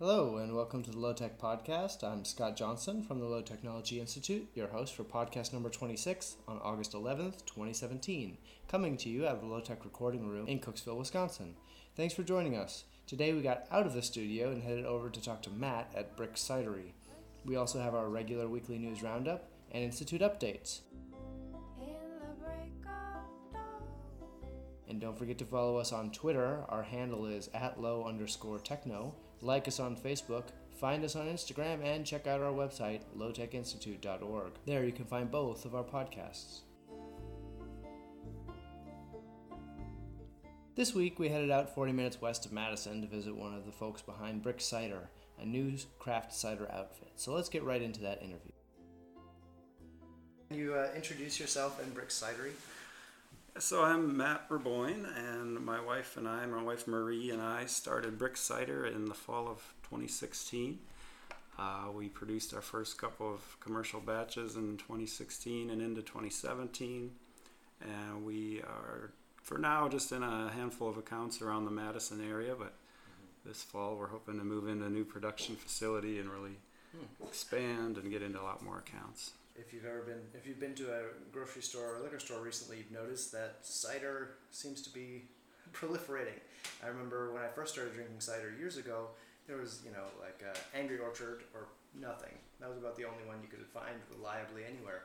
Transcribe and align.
Hello, 0.00 0.38
and 0.38 0.56
welcome 0.56 0.82
to 0.82 0.90
the 0.90 0.98
Low 0.98 1.12
Tech 1.12 1.38
Podcast. 1.38 2.02
I'm 2.02 2.24
Scott 2.24 2.56
Johnson 2.56 3.02
from 3.02 3.20
the 3.20 3.26
Low 3.26 3.42
Technology 3.42 4.00
Institute, 4.00 4.48
your 4.54 4.68
host 4.68 4.94
for 4.94 5.04
podcast 5.04 5.52
number 5.52 5.68
26 5.68 6.36
on 6.48 6.58
August 6.62 6.92
11th, 6.92 7.44
2017, 7.44 8.38
coming 8.66 8.96
to 8.96 9.10
you 9.10 9.26
out 9.26 9.34
of 9.34 9.40
the 9.42 9.46
Low 9.46 9.60
Tech 9.60 9.84
Recording 9.84 10.26
Room 10.26 10.48
in 10.48 10.58
Cooksville, 10.58 10.96
Wisconsin. 10.96 11.54
Thanks 11.96 12.14
for 12.14 12.22
joining 12.22 12.56
us. 12.56 12.84
Today 13.06 13.34
we 13.34 13.42
got 13.42 13.66
out 13.70 13.84
of 13.84 13.92
the 13.92 14.00
studio 14.00 14.50
and 14.50 14.62
headed 14.62 14.86
over 14.86 15.10
to 15.10 15.22
talk 15.22 15.42
to 15.42 15.50
Matt 15.50 15.92
at 15.94 16.16
Brix 16.16 16.36
Cidery. 16.36 16.92
We 17.44 17.56
also 17.56 17.78
have 17.78 17.94
our 17.94 18.08
regular 18.08 18.48
weekly 18.48 18.78
news 18.78 19.02
roundup 19.02 19.50
and 19.70 19.84
Institute 19.84 20.22
updates. 20.22 20.80
And 24.88 24.98
don't 24.98 25.18
forget 25.18 25.36
to 25.36 25.44
follow 25.44 25.76
us 25.76 25.92
on 25.92 26.10
Twitter. 26.10 26.64
Our 26.70 26.84
handle 26.84 27.26
is 27.26 27.50
at 27.52 27.78
low 27.78 28.06
underscore 28.06 28.60
techno. 28.60 29.14
Like 29.42 29.68
us 29.68 29.80
on 29.80 29.96
Facebook, 29.96 30.44
find 30.76 31.04
us 31.04 31.16
on 31.16 31.26
Instagram, 31.26 31.84
and 31.84 32.04
check 32.04 32.26
out 32.26 32.40
our 32.40 32.52
website, 32.52 33.02
lowtechinstitute.org. 33.16 34.52
There 34.66 34.84
you 34.84 34.92
can 34.92 35.04
find 35.06 35.30
both 35.30 35.64
of 35.64 35.74
our 35.74 35.84
podcasts. 35.84 36.60
This 40.76 40.94
week 40.94 41.18
we 41.18 41.28
headed 41.28 41.50
out 41.50 41.74
40 41.74 41.92
minutes 41.92 42.20
west 42.20 42.46
of 42.46 42.52
Madison 42.52 43.02
to 43.02 43.06
visit 43.06 43.34
one 43.34 43.54
of 43.54 43.66
the 43.66 43.72
folks 43.72 44.02
behind 44.02 44.42
Brix 44.42 44.62
Cider, 44.62 45.10
a 45.38 45.44
new 45.44 45.76
craft 45.98 46.32
cider 46.32 46.70
outfit. 46.72 47.12
So 47.16 47.34
let's 47.34 47.48
get 47.48 47.64
right 47.64 47.82
into 47.82 48.00
that 48.02 48.22
interview. 48.22 48.52
Can 50.48 50.58
you 50.58 50.74
uh, 50.74 50.88
introduce 50.96 51.38
yourself 51.38 51.82
and 51.82 51.94
Brix 51.94 52.22
Cidery? 52.22 52.52
So 53.58 53.82
I'm 53.82 54.16
Matt 54.16 54.48
Burboyne, 54.48 55.04
and 55.18 55.60
my 55.60 55.80
wife 55.80 56.16
and 56.16 56.28
I, 56.28 56.46
my 56.46 56.62
wife 56.62 56.86
Marie 56.86 57.30
and 57.30 57.42
I, 57.42 57.66
started 57.66 58.16
Brix 58.16 58.36
Cider 58.38 58.86
in 58.86 59.06
the 59.06 59.14
fall 59.14 59.48
of 59.48 59.74
2016. 59.82 60.78
Uh, 61.58 61.88
we 61.92 62.08
produced 62.08 62.54
our 62.54 62.62
first 62.62 62.96
couple 62.96 63.34
of 63.34 63.58
commercial 63.58 64.00
batches 64.00 64.54
in 64.54 64.76
2016 64.76 65.68
and 65.68 65.82
into 65.82 66.00
2017, 66.00 67.10
and 67.82 68.24
we 68.24 68.60
are, 68.62 69.10
for 69.42 69.58
now, 69.58 69.88
just 69.88 70.12
in 70.12 70.22
a 70.22 70.50
handful 70.50 70.88
of 70.88 70.96
accounts 70.96 71.42
around 71.42 71.64
the 71.64 71.72
Madison 71.72 72.26
area. 72.26 72.54
But 72.56 72.68
mm-hmm. 72.68 73.48
this 73.48 73.62
fall, 73.64 73.96
we're 73.96 74.06
hoping 74.06 74.38
to 74.38 74.44
move 74.44 74.68
into 74.68 74.86
a 74.86 74.90
new 74.90 75.04
production 75.04 75.56
facility 75.56 76.20
and 76.20 76.30
really 76.30 76.56
hmm. 76.96 77.24
expand 77.24 77.98
and 77.98 78.12
get 78.12 78.22
into 78.22 78.40
a 78.40 78.44
lot 78.44 78.62
more 78.62 78.78
accounts 78.78 79.32
if 79.60 79.72
you've 79.72 79.84
ever 79.84 80.00
been 80.00 80.20
if 80.34 80.46
you've 80.46 80.60
been 80.60 80.74
to 80.74 80.90
a 80.90 81.02
grocery 81.32 81.62
store 81.62 81.96
or 81.96 82.02
liquor 82.02 82.18
store 82.18 82.40
recently, 82.40 82.78
you've 82.78 82.90
noticed 82.90 83.32
that 83.32 83.58
cider 83.62 84.36
seems 84.50 84.82
to 84.82 84.90
be 84.90 85.24
proliferating. 85.72 86.40
I 86.82 86.88
remember 86.88 87.32
when 87.32 87.42
I 87.42 87.48
first 87.48 87.74
started 87.74 87.94
drinking 87.94 88.20
cider 88.20 88.52
years 88.58 88.76
ago, 88.76 89.08
there 89.46 89.56
was 89.56 89.82
you 89.84 89.92
know 89.92 90.04
like 90.20 90.42
Angry 90.74 90.98
Orchard 90.98 91.44
or 91.54 91.68
nothing. 91.98 92.34
That 92.60 92.68
was 92.68 92.78
about 92.78 92.96
the 92.96 93.04
only 93.04 93.24
one 93.26 93.38
you 93.42 93.48
could 93.48 93.64
find 93.66 93.96
reliably 94.16 94.62
anywhere. 94.64 95.04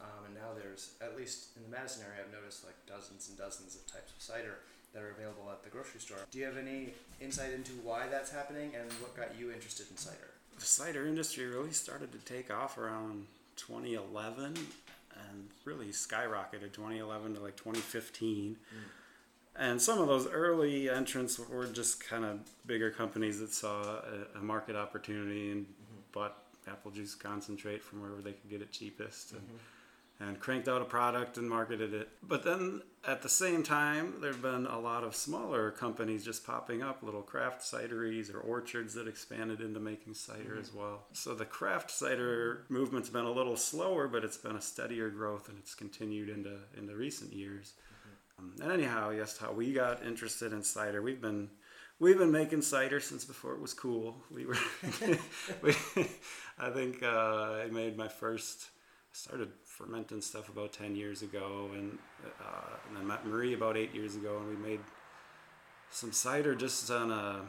Um, 0.00 0.26
and 0.26 0.34
now 0.34 0.50
there's 0.56 0.94
at 1.00 1.16
least 1.16 1.56
in 1.56 1.62
the 1.62 1.68
Madison 1.68 2.02
area, 2.04 2.24
I've 2.26 2.32
noticed 2.32 2.64
like 2.64 2.74
dozens 2.86 3.28
and 3.28 3.38
dozens 3.38 3.76
of 3.76 3.86
types 3.86 4.12
of 4.12 4.20
cider 4.20 4.58
that 4.92 5.02
are 5.02 5.10
available 5.10 5.50
at 5.50 5.62
the 5.62 5.70
grocery 5.70 6.00
store. 6.00 6.18
Do 6.30 6.38
you 6.38 6.44
have 6.44 6.56
any 6.56 6.94
insight 7.20 7.52
into 7.52 7.72
why 7.82 8.06
that's 8.08 8.30
happening 8.30 8.72
and 8.78 8.90
what 9.02 9.16
got 9.16 9.38
you 9.38 9.50
interested 9.50 9.86
in 9.90 9.96
cider? 9.96 10.30
The 10.58 10.64
cider 10.64 11.06
industry 11.06 11.46
really 11.46 11.72
started 11.72 12.12
to 12.12 12.18
take 12.18 12.52
off 12.52 12.78
around 12.78 13.26
2011 13.56 14.46
and 14.46 15.48
really 15.64 15.86
skyrocketed 15.86 16.72
2011 16.72 17.34
to 17.34 17.40
like 17.40 17.56
2015. 17.56 18.56
Mm. 18.56 18.78
And 19.56 19.80
some 19.80 20.00
of 20.00 20.08
those 20.08 20.26
early 20.26 20.90
entrants 20.90 21.38
were 21.38 21.66
just 21.66 22.04
kind 22.04 22.24
of 22.24 22.40
bigger 22.66 22.90
companies 22.90 23.38
that 23.38 23.52
saw 23.52 23.82
a, 23.82 24.38
a 24.38 24.42
market 24.42 24.74
opportunity 24.74 25.52
and 25.52 25.66
mm-hmm. 25.66 26.00
bought 26.12 26.38
apple 26.66 26.90
juice 26.90 27.14
concentrate 27.14 27.82
from 27.82 28.00
wherever 28.00 28.20
they 28.20 28.32
could 28.32 28.50
get 28.50 28.62
it 28.62 28.72
cheapest. 28.72 29.34
Mm-hmm 29.34 29.56
and 30.20 30.38
cranked 30.38 30.68
out 30.68 30.80
a 30.80 30.84
product 30.84 31.36
and 31.38 31.48
marketed 31.48 31.92
it. 31.92 32.08
But 32.22 32.44
then 32.44 32.82
at 33.06 33.22
the 33.22 33.28
same 33.28 33.62
time, 33.62 34.14
there 34.20 34.32
have 34.32 34.42
been 34.42 34.66
a 34.66 34.78
lot 34.78 35.04
of 35.04 35.14
smaller 35.14 35.70
companies 35.70 36.24
just 36.24 36.46
popping 36.46 36.82
up, 36.82 37.02
little 37.02 37.22
craft 37.22 37.62
cideries 37.62 38.32
or 38.32 38.38
orchards 38.38 38.94
that 38.94 39.08
expanded 39.08 39.60
into 39.60 39.80
making 39.80 40.14
cider 40.14 40.50
mm-hmm. 40.50 40.60
as 40.60 40.72
well. 40.72 41.06
So 41.12 41.34
the 41.34 41.44
craft 41.44 41.90
cider 41.90 42.64
movement's 42.68 43.10
been 43.10 43.24
a 43.24 43.32
little 43.32 43.56
slower, 43.56 44.08
but 44.08 44.24
it's 44.24 44.36
been 44.36 44.56
a 44.56 44.60
steadier 44.60 45.10
growth 45.10 45.48
and 45.48 45.58
it's 45.58 45.74
continued 45.74 46.28
into 46.28 46.58
into 46.76 46.94
recent 46.94 47.32
years. 47.32 47.74
Mm-hmm. 48.38 48.44
Um, 48.44 48.54
and 48.62 48.72
anyhow, 48.72 49.10
yes, 49.10 49.36
how 49.36 49.52
we 49.52 49.72
got 49.72 50.04
interested 50.04 50.52
in 50.52 50.62
cider, 50.62 51.02
we've 51.02 51.20
been 51.20 51.50
we've 51.98 52.18
been 52.18 52.32
making 52.32 52.62
cider 52.62 53.00
since 53.00 53.24
before 53.24 53.54
it 53.54 53.60
was 53.60 53.74
cool. 53.74 54.22
We 54.30 54.46
were, 54.46 54.58
we, 55.62 55.74
I 56.58 56.70
think 56.70 57.02
uh, 57.02 57.62
I 57.64 57.68
made 57.70 57.96
my 57.96 58.08
first 58.08 58.68
started 59.12 59.50
fermenting 59.76 60.20
stuff 60.20 60.48
about 60.48 60.72
10 60.72 60.94
years 60.94 61.22
ago 61.22 61.68
and, 61.74 61.98
uh, 62.40 62.76
and 62.88 62.96
then 62.96 63.06
met 63.06 63.26
Marie 63.26 63.54
about 63.54 63.76
eight 63.76 63.92
years 63.94 64.14
ago 64.14 64.38
and 64.38 64.48
we 64.48 64.56
made 64.56 64.80
some 65.90 66.12
cider 66.12 66.54
just 66.54 66.90
on 66.90 67.10
a 67.10 67.42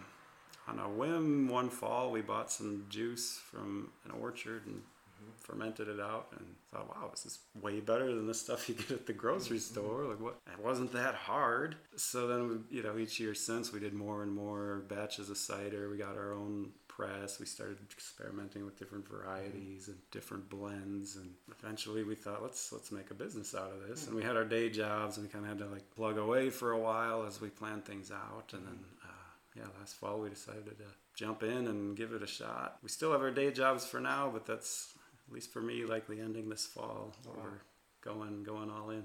on 0.68 0.80
a 0.80 0.90
whim. 0.90 1.47
One 1.47 1.69
fall 1.69 2.12
we 2.12 2.22
bought 2.22 2.52
some 2.52 2.86
juice 2.90 3.40
from 3.52 3.91
an 4.06 4.12
orchard 4.19 4.66
and 4.66 4.78
mm-hmm. 4.78 5.31
fermented 5.40 5.88
it 5.88 6.00
out 6.00 6.30
and 6.31 6.46
thought 6.72 6.90
wow 6.90 7.09
this 7.12 7.28
is 7.28 7.40
way 7.62 7.80
better 7.80 8.08
than 8.08 8.25
the 8.25 8.34
stuff 8.34 8.68
you 8.68 8.74
get 8.74 8.92
at 8.92 9.06
the 9.06 9.13
grocery 9.13 9.57
mm-hmm. 9.57 9.74
store. 9.74 10.06
Like 10.06 10.19
what? 10.19 10.38
It 10.52 10.63
wasn't 10.63 10.92
that 10.94 11.13
hard. 11.13 11.75
So 11.96 12.28
then 12.28 12.47
we, 12.50 12.78
you 12.78 12.84
know 12.84 12.97
each 12.97 13.19
year 13.19 13.36
since 13.36 13.72
we 13.72 13.80
did 13.80 13.94
more 13.94 14.24
and 14.24 14.34
more 14.34 14.84
batches 14.88 15.30
of 15.30 15.38
cider. 15.38 15.90
We 15.92 15.97
got 15.97 16.18
our 16.18 16.34
own 16.34 16.72
press. 16.95 17.39
We 17.39 17.45
started 17.45 17.78
experimenting 17.91 18.66
with 18.66 18.79
different 18.79 19.07
varieties 19.07 19.88
and 19.88 19.97
different 20.11 20.50
blends, 20.50 21.17
and 21.17 21.31
eventually 21.59 22.03
we 22.03 22.16
thought, 22.16 22.41
let's 22.41 22.72
let's 22.72 22.91
make 22.91 23.11
a 23.11 23.13
business 23.13 23.53
out 23.53 23.72
of 23.72 23.88
this. 23.88 24.07
And 24.07 24.16
we 24.16 24.23
had 24.23 24.38
our 24.38 24.45
day 24.45 24.69
jobs, 24.69 25.17
and 25.17 25.25
we 25.25 25.31
kind 25.31 25.45
of 25.45 25.50
had 25.50 25.59
to 25.59 25.67
like 25.67 25.89
plug 25.95 26.17
away 26.17 26.50
for 26.50 26.72
a 26.72 26.79
while 26.79 27.25
as 27.25 27.41
we 27.41 27.50
planned 27.50 27.85
things 27.85 28.11
out. 28.11 28.51
And 28.53 28.66
then, 28.66 28.79
uh, 29.03 29.57
yeah, 29.57 29.63
last 29.79 29.95
fall 29.95 30.19
we 30.19 30.29
decided 30.29 30.66
to 30.66 30.85
jump 31.16 31.44
in 31.44 31.67
and 31.67 31.97
give 31.97 32.13
it 32.13 32.23
a 32.23 32.28
shot. 32.28 32.78
We 32.81 32.89
still 32.89 33.12
have 33.12 33.22
our 33.22 33.31
day 33.31 33.51
jobs 33.51 33.85
for 33.85 34.00
now, 34.00 34.29
but 34.31 34.45
that's 34.45 34.94
at 35.27 35.33
least 35.33 35.51
for 35.51 35.62
me 35.62 35.85
likely 35.85 36.22
ending 36.22 36.50
this 36.50 36.66
fall. 36.66 37.13
Wow. 37.25 37.33
We're 37.44 38.13
going 38.13 38.44
going 38.44 38.69
all 38.69 38.89
in. 38.91 39.03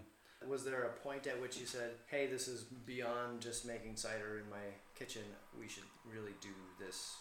Was 0.49 0.65
there 0.65 0.84
a 0.84 1.07
point 1.07 1.27
at 1.27 1.39
which 1.41 1.59
you 1.59 1.67
said, 1.67 1.91
"Hey, 2.07 2.27
this 2.27 2.49
is 2.49 2.62
beyond 2.62 3.41
just 3.41 3.67
making 3.67 3.97
cider 3.97 4.39
in 4.43 4.49
my 4.49 4.72
kitchen. 4.95 5.22
We 5.59 5.69
should 5.69 5.84
really 6.07 6.33
do 6.41 6.49
this 6.78 7.17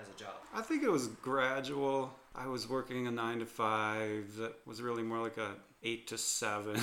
as 0.00 0.08
a 0.08 0.18
job? 0.18 0.34
I 0.54 0.62
think 0.62 0.82
it 0.82 0.90
was 0.90 1.08
gradual. 1.08 2.14
I 2.34 2.46
was 2.46 2.68
working 2.68 3.06
a 3.06 3.10
nine 3.10 3.38
to 3.38 3.46
five 3.46 4.36
that 4.36 4.54
was 4.66 4.82
really 4.82 5.02
more 5.02 5.18
like 5.18 5.38
a 5.38 5.54
eight 5.82 6.08
to 6.08 6.18
seven, 6.18 6.80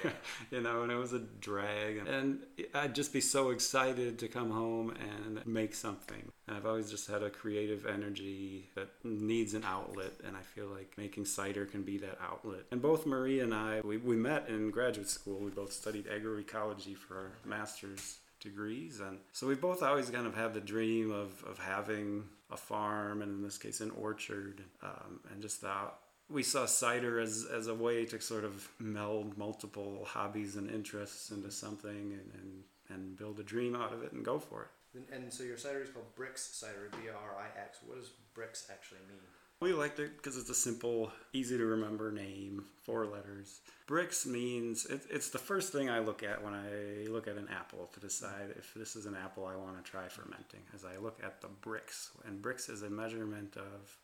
you 0.50 0.60
know, 0.60 0.82
and 0.82 0.90
it 0.90 0.96
was 0.96 1.12
a 1.12 1.18
drag. 1.18 1.98
And 1.98 2.40
I'd 2.74 2.94
just 2.94 3.12
be 3.12 3.20
so 3.20 3.50
excited 3.50 4.18
to 4.20 4.28
come 4.28 4.50
home 4.50 4.94
and 4.98 5.46
make 5.46 5.74
something. 5.74 6.32
And 6.46 6.56
I've 6.56 6.64
always 6.64 6.90
just 6.90 7.08
had 7.08 7.22
a 7.22 7.30
creative 7.30 7.84
energy 7.84 8.70
that 8.74 8.88
needs 9.04 9.52
an 9.52 9.64
outlet, 9.64 10.12
and 10.24 10.34
I 10.36 10.40
feel 10.40 10.66
like 10.66 10.96
making 10.96 11.26
cider 11.26 11.66
can 11.66 11.82
be 11.82 11.98
that 11.98 12.18
outlet. 12.22 12.60
And 12.70 12.80
both 12.80 13.04
Marie 13.04 13.40
and 13.40 13.52
I, 13.52 13.82
we, 13.84 13.98
we 13.98 14.16
met 14.16 14.48
in 14.48 14.70
graduate 14.70 15.10
school. 15.10 15.38
We 15.40 15.50
both 15.50 15.72
studied 15.72 16.06
agroecology 16.06 16.96
for 16.96 17.16
our 17.16 17.32
master's 17.44 18.18
degrees. 18.40 19.00
And 19.00 19.18
so 19.32 19.46
we 19.46 19.54
both 19.54 19.82
always 19.82 20.10
kind 20.10 20.26
of 20.26 20.34
had 20.34 20.54
the 20.54 20.60
dream 20.60 21.10
of, 21.10 21.44
of 21.44 21.58
having 21.58 22.24
a 22.50 22.56
farm, 22.56 23.22
and 23.22 23.30
in 23.30 23.42
this 23.42 23.58
case, 23.58 23.80
an 23.80 23.90
orchard, 23.90 24.64
um, 24.82 25.20
and 25.30 25.42
just 25.42 25.60
that 25.62 25.94
we 26.30 26.42
saw 26.42 26.66
cider 26.66 27.18
as, 27.18 27.46
as 27.50 27.68
a 27.68 27.74
way 27.74 28.04
to 28.04 28.20
sort 28.20 28.44
of 28.44 28.68
meld 28.78 29.38
multiple 29.38 30.06
hobbies 30.06 30.56
and 30.56 30.70
interests 30.70 31.30
into 31.30 31.50
something 31.50 31.90
and, 31.90 32.30
and, 32.34 32.62
and 32.90 33.16
build 33.16 33.40
a 33.40 33.42
dream 33.42 33.74
out 33.74 33.92
of 33.92 34.02
it 34.02 34.12
and 34.12 34.24
go 34.24 34.38
for 34.38 34.62
it. 34.62 34.68
And, 34.94 35.22
and 35.24 35.32
so 35.32 35.42
your 35.42 35.56
cider 35.56 35.82
is 35.82 35.90
called 35.90 36.14
Brix 36.16 36.38
Cider, 36.38 36.90
B 36.92 37.08
R 37.08 37.36
I 37.38 37.60
X. 37.60 37.78
What 37.86 37.98
does 37.98 38.10
Brix 38.36 38.70
actually 38.70 39.00
mean? 39.08 39.20
We 39.60 39.72
liked 39.72 39.98
it 39.98 40.16
because 40.16 40.36
it's 40.36 40.50
a 40.50 40.54
simple, 40.54 41.10
easy 41.32 41.58
to 41.58 41.64
remember 41.64 42.12
name, 42.12 42.64
four 42.84 43.06
letters. 43.06 43.60
Brix 43.88 44.24
means 44.24 44.86
it, 44.86 45.00
it's 45.10 45.30
the 45.30 45.38
first 45.38 45.72
thing 45.72 45.90
I 45.90 45.98
look 45.98 46.22
at 46.22 46.44
when 46.44 46.54
I 46.54 47.08
look 47.08 47.26
at 47.26 47.36
an 47.36 47.48
apple 47.48 47.90
to 47.92 47.98
decide 47.98 48.54
if 48.56 48.72
this 48.74 48.94
is 48.94 49.06
an 49.06 49.16
apple 49.16 49.46
I 49.46 49.56
want 49.56 49.84
to 49.84 49.90
try 49.90 50.06
fermenting. 50.06 50.60
As 50.72 50.84
I 50.84 50.96
look 50.98 51.18
at 51.24 51.40
the 51.40 51.48
Brix. 51.48 52.10
and 52.24 52.40
Brix 52.40 52.70
is 52.70 52.82
a 52.82 52.90
measurement 52.90 53.56
of 53.56 53.96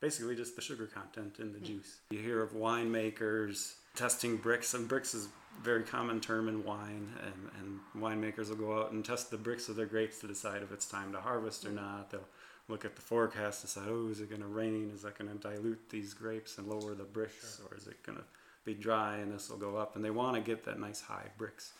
basically 0.00 0.36
just 0.36 0.54
the 0.54 0.62
sugar 0.62 0.86
content 0.86 1.40
in 1.40 1.52
the 1.52 1.58
hmm. 1.58 1.64
juice. 1.64 1.98
You 2.10 2.20
hear 2.20 2.40
of 2.40 2.52
winemakers 2.52 3.74
testing 3.96 4.38
Brix, 4.38 4.74
and 4.74 4.88
Brix 4.88 5.16
is 5.16 5.26
a 5.26 5.62
very 5.64 5.82
common 5.82 6.20
term 6.20 6.48
in 6.48 6.62
wine, 6.64 7.08
and, 7.24 7.50
and 7.58 8.02
winemakers 8.02 8.48
will 8.48 8.56
go 8.56 8.78
out 8.78 8.92
and 8.92 9.04
test 9.04 9.32
the 9.32 9.36
Brix 9.36 9.68
of 9.68 9.74
their 9.74 9.86
grapes 9.86 10.20
to 10.20 10.28
decide 10.28 10.62
if 10.62 10.70
it's 10.70 10.86
time 10.86 11.10
to 11.12 11.20
harvest 11.20 11.64
or 11.64 11.70
hmm. 11.70 11.76
not. 11.76 12.10
They'll 12.12 12.20
look 12.70 12.84
at 12.84 12.94
the 12.96 13.02
forecast 13.02 13.62
and 13.62 13.68
decide, 13.68 13.88
oh, 13.88 14.08
is 14.10 14.20
it 14.20 14.30
going 14.30 14.42
to 14.42 14.46
rain? 14.46 14.90
Is 14.94 15.02
that 15.02 15.18
going 15.18 15.30
to 15.30 15.36
dilute 15.36 15.90
these 15.90 16.14
grapes 16.14 16.58
and 16.58 16.68
lower 16.68 16.94
the 16.94 17.04
Brix? 17.04 17.56
Sure. 17.56 17.66
Or 17.70 17.76
is 17.76 17.86
it 17.86 18.02
going 18.02 18.18
to 18.18 18.24
be 18.64 18.74
dry 18.74 19.16
and 19.16 19.32
this 19.32 19.50
will 19.50 19.58
go 19.58 19.76
up? 19.76 19.96
And 19.96 20.04
they 20.04 20.10
want 20.10 20.36
to 20.36 20.40
get 20.42 20.64
that 20.64 20.78
nice 20.78 21.00
high 21.00 21.28
Brix. 21.38 21.72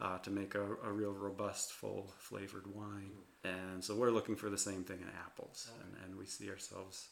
uh, 0.00 0.18
to 0.18 0.30
make 0.30 0.54
a, 0.54 0.62
a 0.84 0.92
real 0.92 1.12
robust, 1.12 1.72
full 1.72 2.12
flavored 2.18 2.66
wine. 2.74 3.12
And 3.44 3.82
so 3.82 3.94
we're 3.94 4.10
looking 4.10 4.36
for 4.36 4.50
the 4.50 4.58
same 4.58 4.84
thing 4.84 4.98
in 5.00 5.08
apples, 5.24 5.70
and, 5.82 6.04
and 6.04 6.18
we 6.18 6.26
see 6.26 6.48
ourselves 6.50 7.08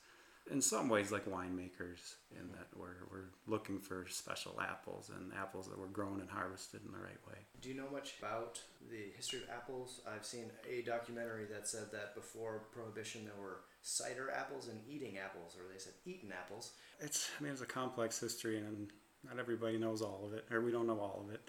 in 0.50 0.60
some 0.60 0.88
ways 0.88 1.12
like 1.12 1.26
winemakers 1.26 2.14
in 2.32 2.50
that 2.52 2.66
we're, 2.76 3.06
we're 3.10 3.30
looking 3.46 3.78
for 3.78 4.06
special 4.08 4.60
apples 4.60 5.10
and 5.16 5.32
apples 5.38 5.68
that 5.68 5.78
were 5.78 5.86
grown 5.86 6.20
and 6.20 6.28
harvested 6.28 6.80
in 6.84 6.92
the 6.92 6.98
right 6.98 7.20
way. 7.28 7.38
Do 7.60 7.68
you 7.68 7.76
know 7.76 7.88
much 7.92 8.14
about 8.18 8.60
the 8.90 9.12
history 9.16 9.40
of 9.42 9.50
apples? 9.50 10.00
I've 10.12 10.24
seen 10.24 10.50
a 10.68 10.82
documentary 10.82 11.44
that 11.52 11.68
said 11.68 11.92
that 11.92 12.14
before 12.14 12.64
Prohibition 12.72 13.24
there 13.24 13.40
were 13.40 13.60
cider 13.82 14.30
apples 14.30 14.68
and 14.68 14.80
eating 14.88 15.18
apples, 15.18 15.56
or 15.56 15.72
they 15.72 15.78
said 15.78 15.92
eaten 16.04 16.32
apples. 16.32 16.72
It's 17.00 17.30
I 17.38 17.42
mean 17.42 17.52
it's 17.52 17.62
a 17.62 17.66
complex 17.66 18.18
history 18.18 18.58
and 18.58 18.88
not 19.24 19.38
everybody 19.38 19.78
knows 19.78 20.02
all 20.02 20.24
of 20.26 20.32
it, 20.32 20.46
or 20.50 20.60
we 20.60 20.72
don't 20.72 20.86
know 20.86 20.98
all 20.98 21.24
of 21.26 21.32
it. 21.32 21.40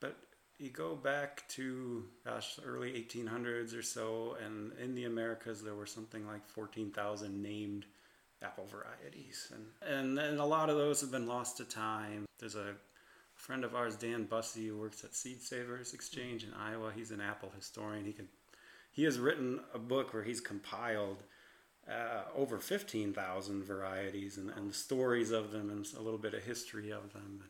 But 0.00 0.16
you 0.58 0.70
go 0.70 0.94
back 0.94 1.48
to 1.50 2.04
gosh 2.24 2.58
early 2.64 2.92
1800s 2.92 3.76
or 3.76 3.82
so, 3.82 4.36
and 4.44 4.72
in 4.82 4.94
the 4.94 5.04
Americas 5.04 5.62
there 5.62 5.74
were 5.74 5.86
something 5.86 6.26
like 6.26 6.46
14,000 6.48 7.42
named 7.42 7.86
apple 8.42 8.66
varieties, 8.66 9.52
and 9.54 9.66
and 9.96 10.18
and 10.18 10.38
a 10.38 10.44
lot 10.44 10.70
of 10.70 10.76
those 10.76 11.00
have 11.00 11.10
been 11.10 11.26
lost 11.26 11.56
to 11.58 11.64
time. 11.64 12.26
There's 12.38 12.56
a 12.56 12.74
friend 13.34 13.64
of 13.64 13.74
ours, 13.74 13.96
Dan 13.96 14.24
Bussey, 14.24 14.68
who 14.68 14.78
works 14.78 15.04
at 15.04 15.14
Seed 15.14 15.42
Savers 15.42 15.94
Exchange 15.94 16.44
in 16.44 16.52
Iowa. 16.54 16.92
He's 16.94 17.10
an 17.10 17.20
apple 17.20 17.52
historian. 17.56 18.04
He 18.04 18.12
can 18.12 18.28
he 18.92 19.04
has 19.04 19.18
written 19.18 19.60
a 19.74 19.78
book 19.78 20.12
where 20.12 20.22
he's 20.22 20.40
compiled 20.40 21.22
uh, 21.88 22.22
over 22.36 22.58
15,000 22.58 23.64
varieties 23.64 24.36
and, 24.36 24.50
and 24.50 24.70
the 24.70 24.74
stories 24.74 25.30
of 25.30 25.50
them 25.50 25.70
and 25.70 25.86
a 25.98 26.02
little 26.02 26.18
bit 26.18 26.34
of 26.34 26.42
history 26.42 26.90
of 26.90 27.12
them. 27.12 27.42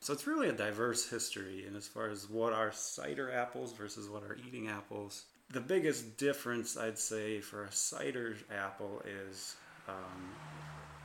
So 0.00 0.14
it's 0.14 0.26
really 0.26 0.48
a 0.48 0.52
diverse 0.52 1.10
history, 1.10 1.66
and 1.66 1.76
as 1.76 1.86
far 1.86 2.08
as 2.08 2.28
what 2.28 2.54
are 2.54 2.72
cider 2.72 3.30
apples 3.30 3.74
versus 3.74 4.08
what 4.08 4.22
are 4.22 4.38
eating 4.48 4.68
apples, 4.68 5.26
the 5.50 5.60
biggest 5.60 6.16
difference 6.16 6.78
I'd 6.78 6.98
say 6.98 7.40
for 7.40 7.64
a 7.64 7.72
cider 7.72 8.36
apple 8.50 9.02
is 9.04 9.56
um, 9.90 10.30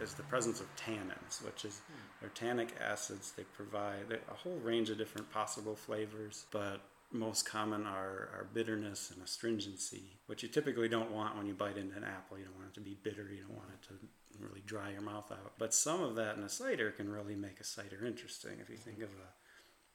is 0.01 0.13
the 0.13 0.23
presence 0.23 0.59
of 0.59 0.67
tannins, 0.75 1.43
which 1.43 1.65
is 1.65 1.81
they're 2.19 2.29
tannic 2.29 2.75
acids. 2.81 3.31
They 3.31 3.43
provide 3.43 4.19
a 4.29 4.33
whole 4.33 4.57
range 4.57 4.89
of 4.89 4.97
different 4.97 5.31
possible 5.31 5.75
flavors, 5.75 6.45
but 6.51 6.81
most 7.11 7.45
common 7.45 7.85
are, 7.85 8.29
are 8.33 8.47
bitterness 8.53 9.11
and 9.13 9.23
astringency, 9.23 10.03
which 10.27 10.43
you 10.43 10.49
typically 10.49 10.89
don't 10.89 11.11
want 11.11 11.37
when 11.37 11.45
you 11.45 11.53
bite 11.53 11.77
into 11.77 11.95
an 11.95 12.03
apple. 12.03 12.37
You 12.37 12.45
don't 12.45 12.55
want 12.55 12.67
it 12.69 12.73
to 12.75 12.81
be 12.81 12.97
bitter. 13.03 13.29
You 13.31 13.43
don't 13.43 13.55
want 13.55 13.69
it 13.73 13.87
to 13.87 13.93
really 14.39 14.63
dry 14.65 14.91
your 14.91 15.01
mouth 15.01 15.31
out. 15.31 15.53
But 15.57 15.73
some 15.73 16.01
of 16.03 16.15
that 16.15 16.35
in 16.35 16.43
a 16.43 16.49
cider 16.49 16.91
can 16.91 17.09
really 17.09 17.35
make 17.35 17.59
a 17.59 17.63
cider 17.63 18.05
interesting. 18.05 18.57
If 18.61 18.69
you 18.69 18.77
think 18.77 18.97
of 18.97 19.09
a 19.09 19.29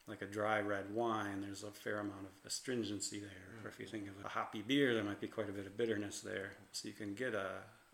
like 0.07 0.23
a 0.23 0.25
dry 0.25 0.59
red 0.59 0.93
wine, 0.93 1.41
there's 1.41 1.63
a 1.63 1.71
fair 1.71 1.99
amount 1.99 2.25
of 2.25 2.45
astringency 2.45 3.19
there. 3.19 3.63
Or 3.63 3.69
if 3.69 3.79
you 3.79 3.85
think 3.85 4.07
of 4.07 4.25
a 4.25 4.27
hoppy 4.27 4.61
beer, 4.61 4.95
there 4.95 5.03
might 5.03 5.21
be 5.21 5.27
quite 5.27 5.47
a 5.47 5.53
bit 5.53 5.67
of 5.67 5.77
bitterness 5.77 6.21
there. 6.21 6.53
So 6.71 6.87
you 6.87 6.93
can 6.93 7.13
get 7.13 7.35
a 7.35 7.49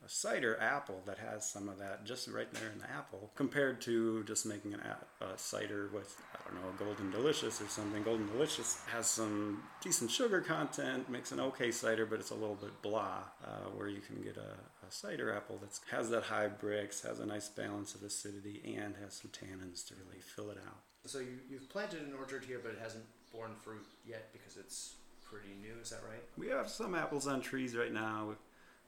a 0.06 0.10
cider 0.10 0.58
apple 0.62 1.02
that 1.06 1.18
has 1.18 1.50
some 1.50 1.68
of 1.68 1.80
that 1.80 2.06
just 2.06 2.28
right 2.28 2.52
there 2.54 2.70
in 2.72 2.80
the 2.80 2.90
apple 2.90 3.32
compared 3.36 3.82
to 3.82 4.24
just 4.24 4.46
making 4.46 4.74
an 4.74 4.82
a, 5.22 5.38
cider 5.38 5.90
with 5.94 6.16
I 6.34 6.50
don't 6.50 6.62
know 6.62 6.70
a 6.70 6.84
golden 6.84 7.12
delicious 7.12 7.62
or 7.62 7.68
something. 7.68 8.04
Golden 8.04 8.28
delicious 8.28 8.82
has 8.88 9.08
some 9.08 9.64
decent 9.82 10.12
sugar 10.12 10.42
content, 10.42 11.10
makes 11.10 11.32
an 11.32 11.40
okay 11.40 11.72
cider, 11.72 12.06
but 12.06 12.20
it's 12.20 12.32
a 12.32 12.36
little 12.36 12.56
bit 12.56 12.82
blah. 12.82 13.20
Uh, 13.44 13.70
where 13.76 13.88
you 13.88 14.00
can 14.00 14.22
get 14.22 14.38
a, 14.38 14.88
a 14.88 14.92
cider 14.92 15.34
apple 15.34 15.58
that 15.58 15.80
has 15.96 16.10
that 16.10 16.24
high 16.24 16.48
Brix, 16.48 17.06
has 17.06 17.20
a 17.20 17.26
nice 17.26 17.50
balance 17.50 17.96
of 17.96 18.04
acidity, 18.04 18.62
and 18.78 18.96
has 19.04 19.14
some 19.14 19.32
tannins 19.32 19.86
to 19.88 19.96
really 19.96 20.22
fill 20.22 20.50
it 20.50 20.58
out. 20.66 20.78
So 21.06 21.20
you, 21.20 21.40
you've 21.50 21.70
planted 21.70 22.02
an 22.02 22.14
orchard 22.18 22.46
here, 22.46 22.60
but 22.62 22.72
it 22.72 22.80
hasn't 22.82 23.06
borne 23.34 23.56
fruit 23.64 23.86
yet 24.06 24.30
because 24.32 24.58
it's 24.58 24.96
pretty 25.24 25.56
new. 25.62 25.80
Is 25.82 25.90
that 25.90 26.02
right? 26.08 26.24
We 26.38 26.48
have 26.50 26.70
some 26.70 26.96
apples 26.96 27.28
on 27.28 27.42
trees 27.42 27.76
right 27.76 27.94
now. 27.94 28.36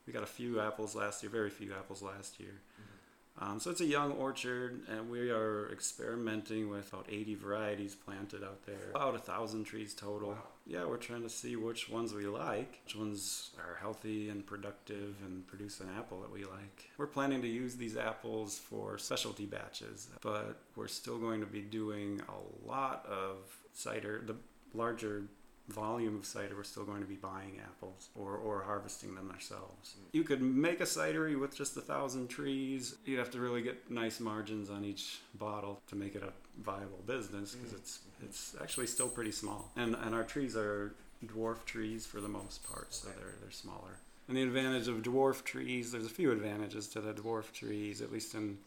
We 0.09 0.13
got 0.13 0.23
a 0.23 0.25
few 0.25 0.59
apples 0.59 0.95
last 0.95 1.21
year, 1.21 1.29
very 1.29 1.51
few 1.51 1.71
apples 1.71 2.01
last 2.01 2.39
year. 2.39 2.50
Mm-hmm. 2.50 3.51
Um, 3.51 3.59
so 3.59 3.69
it's 3.69 3.81
a 3.81 3.85
young 3.85 4.13
orchard, 4.13 4.81
and 4.89 5.07
we 5.07 5.29
are 5.29 5.69
experimenting 5.71 6.67
with 6.67 6.91
about 6.91 7.06
80 7.07 7.35
varieties 7.35 7.94
planted 7.94 8.44
out 8.44 8.65
there, 8.65 8.89
about 8.89 9.13
a 9.13 9.19
thousand 9.19 9.65
trees 9.65 9.94
total. 9.94 10.29
Wow. 10.29 10.38
Yeah, 10.65 10.85
we're 10.85 10.97
trying 10.97 11.21
to 11.21 11.29
see 11.29 11.56
which 11.57 11.89
ones 11.89 12.11
we 12.11 12.25
like, 12.25 12.81
which 12.85 12.95
ones 12.95 13.51
are 13.59 13.77
healthy 13.79 14.29
and 14.29 14.44
productive 14.44 15.13
and 15.23 15.45
produce 15.45 15.79
an 15.79 15.89
apple 15.95 16.21
that 16.21 16.31
we 16.31 16.44
like. 16.44 16.89
We're 16.97 17.05
planning 17.05 17.44
to 17.44 17.47
use 17.47 17.75
these 17.75 17.95
apples 17.95 18.57
for 18.57 18.97
specialty 18.97 19.45
batches, 19.45 20.07
but 20.21 20.59
we're 20.75 20.88
still 20.88 21.19
going 21.19 21.41
to 21.41 21.45
be 21.45 21.62
doing 21.62 22.19
a 22.27 22.67
lot 22.67 23.05
of 23.05 23.35
cider. 23.73 24.23
The 24.25 24.38
larger 24.73 25.25
volume 25.69 26.18
of 26.18 26.25
cider, 26.25 26.56
we're 26.56 26.63
still 26.63 26.83
going 26.83 27.01
to 27.01 27.07
be 27.07 27.16
buying 27.16 27.60
apples 27.63 28.10
or, 28.16 28.36
or 28.36 28.63
harvesting 28.63 29.16
them 29.16 29.31
ourselves. 29.31 29.95
You 30.12 30.24
could 30.24 30.42
make 30.42 30.80
a 30.80 30.86
cidery 30.86 31.39
with 31.39 31.56
just 31.56 31.77
a 31.77 31.81
thousand 31.81 32.27
trees. 32.27 32.95
You'd 33.06 33.19
have 33.19 33.31
to 33.31 33.39
really 33.39 33.62
get 33.62 33.89
nice 33.89 34.19
margins 34.19 34.69
on 34.69 34.83
each 34.83 35.19
bottle 35.36 35.81
to 35.88 35.95
make 35.95 36.16
it 36.16 36.24
a 36.24 36.33
viable 36.62 37.04
business 37.06 37.56
because 37.56 37.74
it's 37.74 38.00
it's 38.24 38.56
actually 38.62 38.88
still 38.88 39.07
pretty 39.07 39.31
small. 39.31 39.71
And 39.75 39.95
and 39.95 40.13
our 40.13 40.24
trees 40.24 40.56
are 40.56 40.94
dwarf 41.25 41.66
trees 41.66 42.06
for 42.06 42.22
the 42.22 42.27
most 42.27 42.63
part, 42.69 42.94
so 42.94 43.07
they're 43.10 43.36
they're 43.42 43.51
smaller. 43.51 44.00
And 44.27 44.38
the 44.38 44.44
advantage 44.44 44.88
of 44.88 44.98
dwarf 45.01 45.44
trees, 45.44 45.92
there's 45.92 46.06
a 46.06 46.10
few 46.10 46.31
advantages 46.31 46.88
to 46.89 47.01
the 47.01 47.13
dwarf 47.13 47.51
trees, 47.51 48.01
at 48.01 48.12
least 48.12 48.36
in 48.36 48.57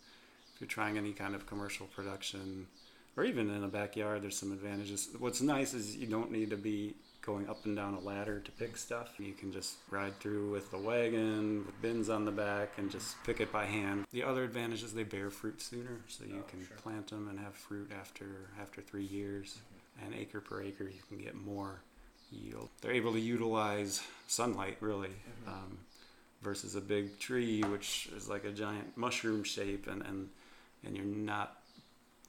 if 0.55 0.61
you're 0.61 0.69
trying 0.69 0.99
any 0.99 1.13
kind 1.13 1.35
of 1.35 1.47
commercial 1.47 1.87
production 1.87 2.67
or 3.17 3.25
even 3.25 3.51
in 3.51 3.65
a 3.65 3.69
backyard, 3.69 4.23
there's 4.23 4.39
some 4.39 4.53
advantages. 4.53 5.09
What's 5.19 5.41
nice 5.41 5.75
is 5.75 5.97
you 5.97 6.07
don't 6.07 6.31
need 6.31 6.51
to 6.51 6.57
be 6.57 6.95
going 7.21 7.49
up 7.49 7.65
and 7.67 7.77
down 7.77 7.95
a 7.95 8.01
ladder 8.01 8.41
to 8.41 8.51
pick 8.53 8.77
stuff. 8.77 9.11
You 9.19 9.33
can 9.33 9.53
just 9.53 9.77
ride 9.91 10.19
through 10.19 10.51
with 10.51 10.71
the 10.71 10.79
wagon 10.79 11.65
with 11.65 11.81
bins 11.81 12.09
on 12.09 12.25
the 12.25 12.33
back 12.33 12.71
and 12.79 12.91
just 12.91 13.23
pick 13.25 13.41
it 13.41 13.53
by 13.53 13.65
hand. 13.65 14.07
The 14.13 14.25
other 14.25 14.43
advantage 14.43 14.83
is 14.83 14.93
they 14.93 15.05
bear 15.05 15.31
fruit 15.31 15.63
sooner, 15.63 16.01
so 16.09 16.25
you 16.25 16.41
oh, 16.41 16.51
can 16.51 16.67
sure. 16.67 16.77
plant 16.79 17.09
them 17.09 17.29
and 17.29 17.39
have 17.39 17.55
fruit 17.55 17.91
after 17.99 18.27
after 18.61 18.81
three 18.81 19.05
years. 19.05 19.59
Mm-hmm. 19.59 20.07
And 20.07 20.15
acre 20.15 20.41
per 20.41 20.63
acre, 20.63 20.85
you 20.85 21.03
can 21.09 21.19
get 21.19 21.35
more 21.35 21.83
yield. 22.31 22.71
They're 22.81 22.93
able 22.93 23.13
to 23.13 23.21
utilize 23.21 24.03
sunlight 24.27 24.79
really. 24.81 25.09
Mm-hmm. 25.09 25.49
Um, 25.49 25.79
versus 26.43 26.75
a 26.75 26.81
big 26.81 27.19
tree, 27.19 27.63
which 27.63 28.09
is 28.17 28.29
like 28.29 28.45
a 28.45 28.51
giant 28.51 28.97
mushroom 28.97 29.45
shape, 29.45 29.87
and, 29.87 30.03
and, 30.03 30.29
and 30.85 30.97
you're 30.97 31.07
not 31.07 31.62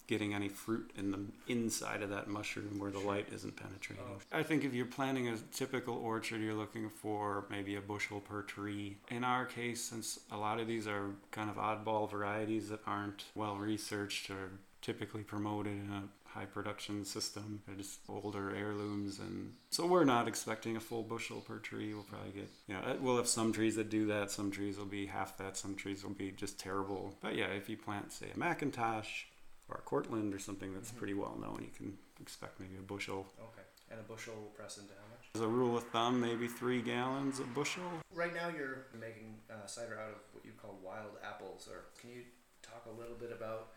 getting 0.07 0.33
any 0.33 0.49
fruit 0.49 0.91
in 0.97 1.11
the 1.11 1.19
inside 1.47 2.01
of 2.01 2.09
that 2.09 2.27
mushroom 2.27 2.79
where 2.79 2.91
the 2.91 2.99
light 2.99 3.27
isn't 3.33 3.55
penetrating. 3.55 4.03
Oh. 4.07 4.19
I 4.37 4.43
think 4.43 4.63
if 4.63 4.73
you're 4.73 4.85
planting 4.85 5.27
a 5.27 5.37
typical 5.53 5.95
orchard, 5.95 6.41
you're 6.41 6.53
looking 6.53 6.89
for 6.89 7.45
maybe 7.49 7.75
a 7.75 7.81
bushel 7.81 8.19
per 8.19 8.41
tree. 8.41 8.97
In 9.09 9.23
our 9.23 9.45
case, 9.45 9.83
since 9.83 10.19
a 10.31 10.37
lot 10.37 10.59
of 10.59 10.67
these 10.67 10.87
are 10.87 11.11
kind 11.31 11.49
of 11.49 11.55
oddball 11.55 12.09
varieties 12.09 12.69
that 12.69 12.81
aren't 12.85 13.25
well 13.35 13.55
researched 13.55 14.29
or 14.29 14.51
typically 14.81 15.23
promoted 15.23 15.73
in 15.73 15.89
a 15.89 16.03
high 16.33 16.45
production 16.45 17.05
system. 17.05 17.61
They're 17.65 17.75
just 17.75 17.99
older 18.09 18.53
heirlooms, 18.55 19.19
and 19.19 19.53
so 19.69 19.85
we're 19.85 20.03
not 20.03 20.27
expecting 20.27 20.75
a 20.75 20.79
full 20.79 21.03
bushel 21.03 21.41
per 21.41 21.57
tree. 21.57 21.93
We'll 21.93 22.03
probably 22.03 22.31
get, 22.31 22.49
you 22.67 22.73
know, 22.73 22.97
we'll 22.99 23.17
have 23.17 23.27
some 23.27 23.53
trees 23.53 23.75
that 23.75 23.89
do 23.89 24.07
that. 24.07 24.31
Some 24.31 24.51
trees 24.51 24.77
will 24.77 24.85
be 24.85 25.05
half 25.05 25.37
that. 25.37 25.57
Some 25.57 25.75
trees 25.75 26.03
will 26.03 26.11
be 26.11 26.31
just 26.31 26.59
terrible. 26.59 27.13
But 27.21 27.35
yeah, 27.35 27.47
if 27.47 27.69
you 27.69 27.77
plant, 27.77 28.11
say, 28.11 28.27
a 28.35 28.37
McIntosh 28.37 29.25
or 29.69 29.81
Cortland 29.85 30.33
or 30.33 30.39
something 30.39 30.73
that's 30.73 30.89
mm-hmm. 30.89 30.97
pretty 30.97 31.13
well 31.13 31.37
known, 31.39 31.59
you 31.61 31.71
can 31.75 31.97
expect 32.21 32.59
maybe 32.59 32.75
a 32.77 32.81
bushel. 32.81 33.25
Okay. 33.39 33.61
And 33.91 33.99
a 33.99 34.03
bushel 34.03 34.33
will 34.35 34.53
press 34.55 34.77
into 34.77 34.93
how 34.93 35.07
much? 35.11 35.27
As 35.35 35.41
a 35.41 35.47
rule 35.47 35.77
of 35.77 35.83
thumb, 35.89 36.19
maybe 36.19 36.47
three 36.47 36.81
gallons 36.81 37.39
a 37.39 37.43
bushel. 37.43 37.83
Right 38.13 38.33
now, 38.33 38.49
you're 38.49 38.87
making 38.99 39.35
uh, 39.49 39.65
cider 39.67 39.99
out 39.99 40.09
of 40.09 40.15
what 40.31 40.45
you 40.45 40.51
call 40.59 40.79
wild 40.83 41.17
apples. 41.23 41.69
Or 41.71 41.85
can 41.99 42.09
you 42.09 42.21
talk 42.61 42.85
a 42.87 42.99
little 42.99 43.15
bit 43.15 43.31
about 43.31 43.69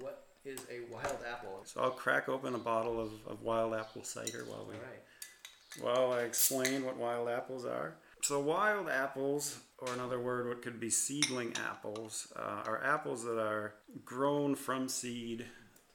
what 0.00 0.26
is 0.44 0.60
a 0.70 0.92
wild 0.92 1.18
apple? 1.30 1.62
So 1.64 1.80
I'll 1.80 1.90
crack 1.90 2.28
open 2.28 2.54
a 2.54 2.58
bottle 2.58 3.00
of, 3.00 3.12
of 3.28 3.42
wild 3.42 3.74
apple 3.74 4.02
cider 4.02 4.44
while 4.48 4.66
we. 4.68 4.74
While 5.80 6.12
I 6.12 6.20
explain 6.20 6.84
what 6.84 6.96
wild 6.96 7.28
apples 7.28 7.64
are. 7.64 7.94
So 8.22 8.40
wild 8.40 8.88
apples, 8.88 9.58
or 9.82 9.92
another 9.94 10.20
word, 10.20 10.48
what 10.48 10.62
could 10.62 10.78
be 10.78 10.90
seedling 10.90 11.52
apples, 11.68 12.32
uh, 12.36 12.62
are 12.66 12.82
apples 12.84 13.24
that 13.24 13.38
are 13.38 13.74
grown 14.04 14.54
from 14.54 14.88
seed, 14.88 15.44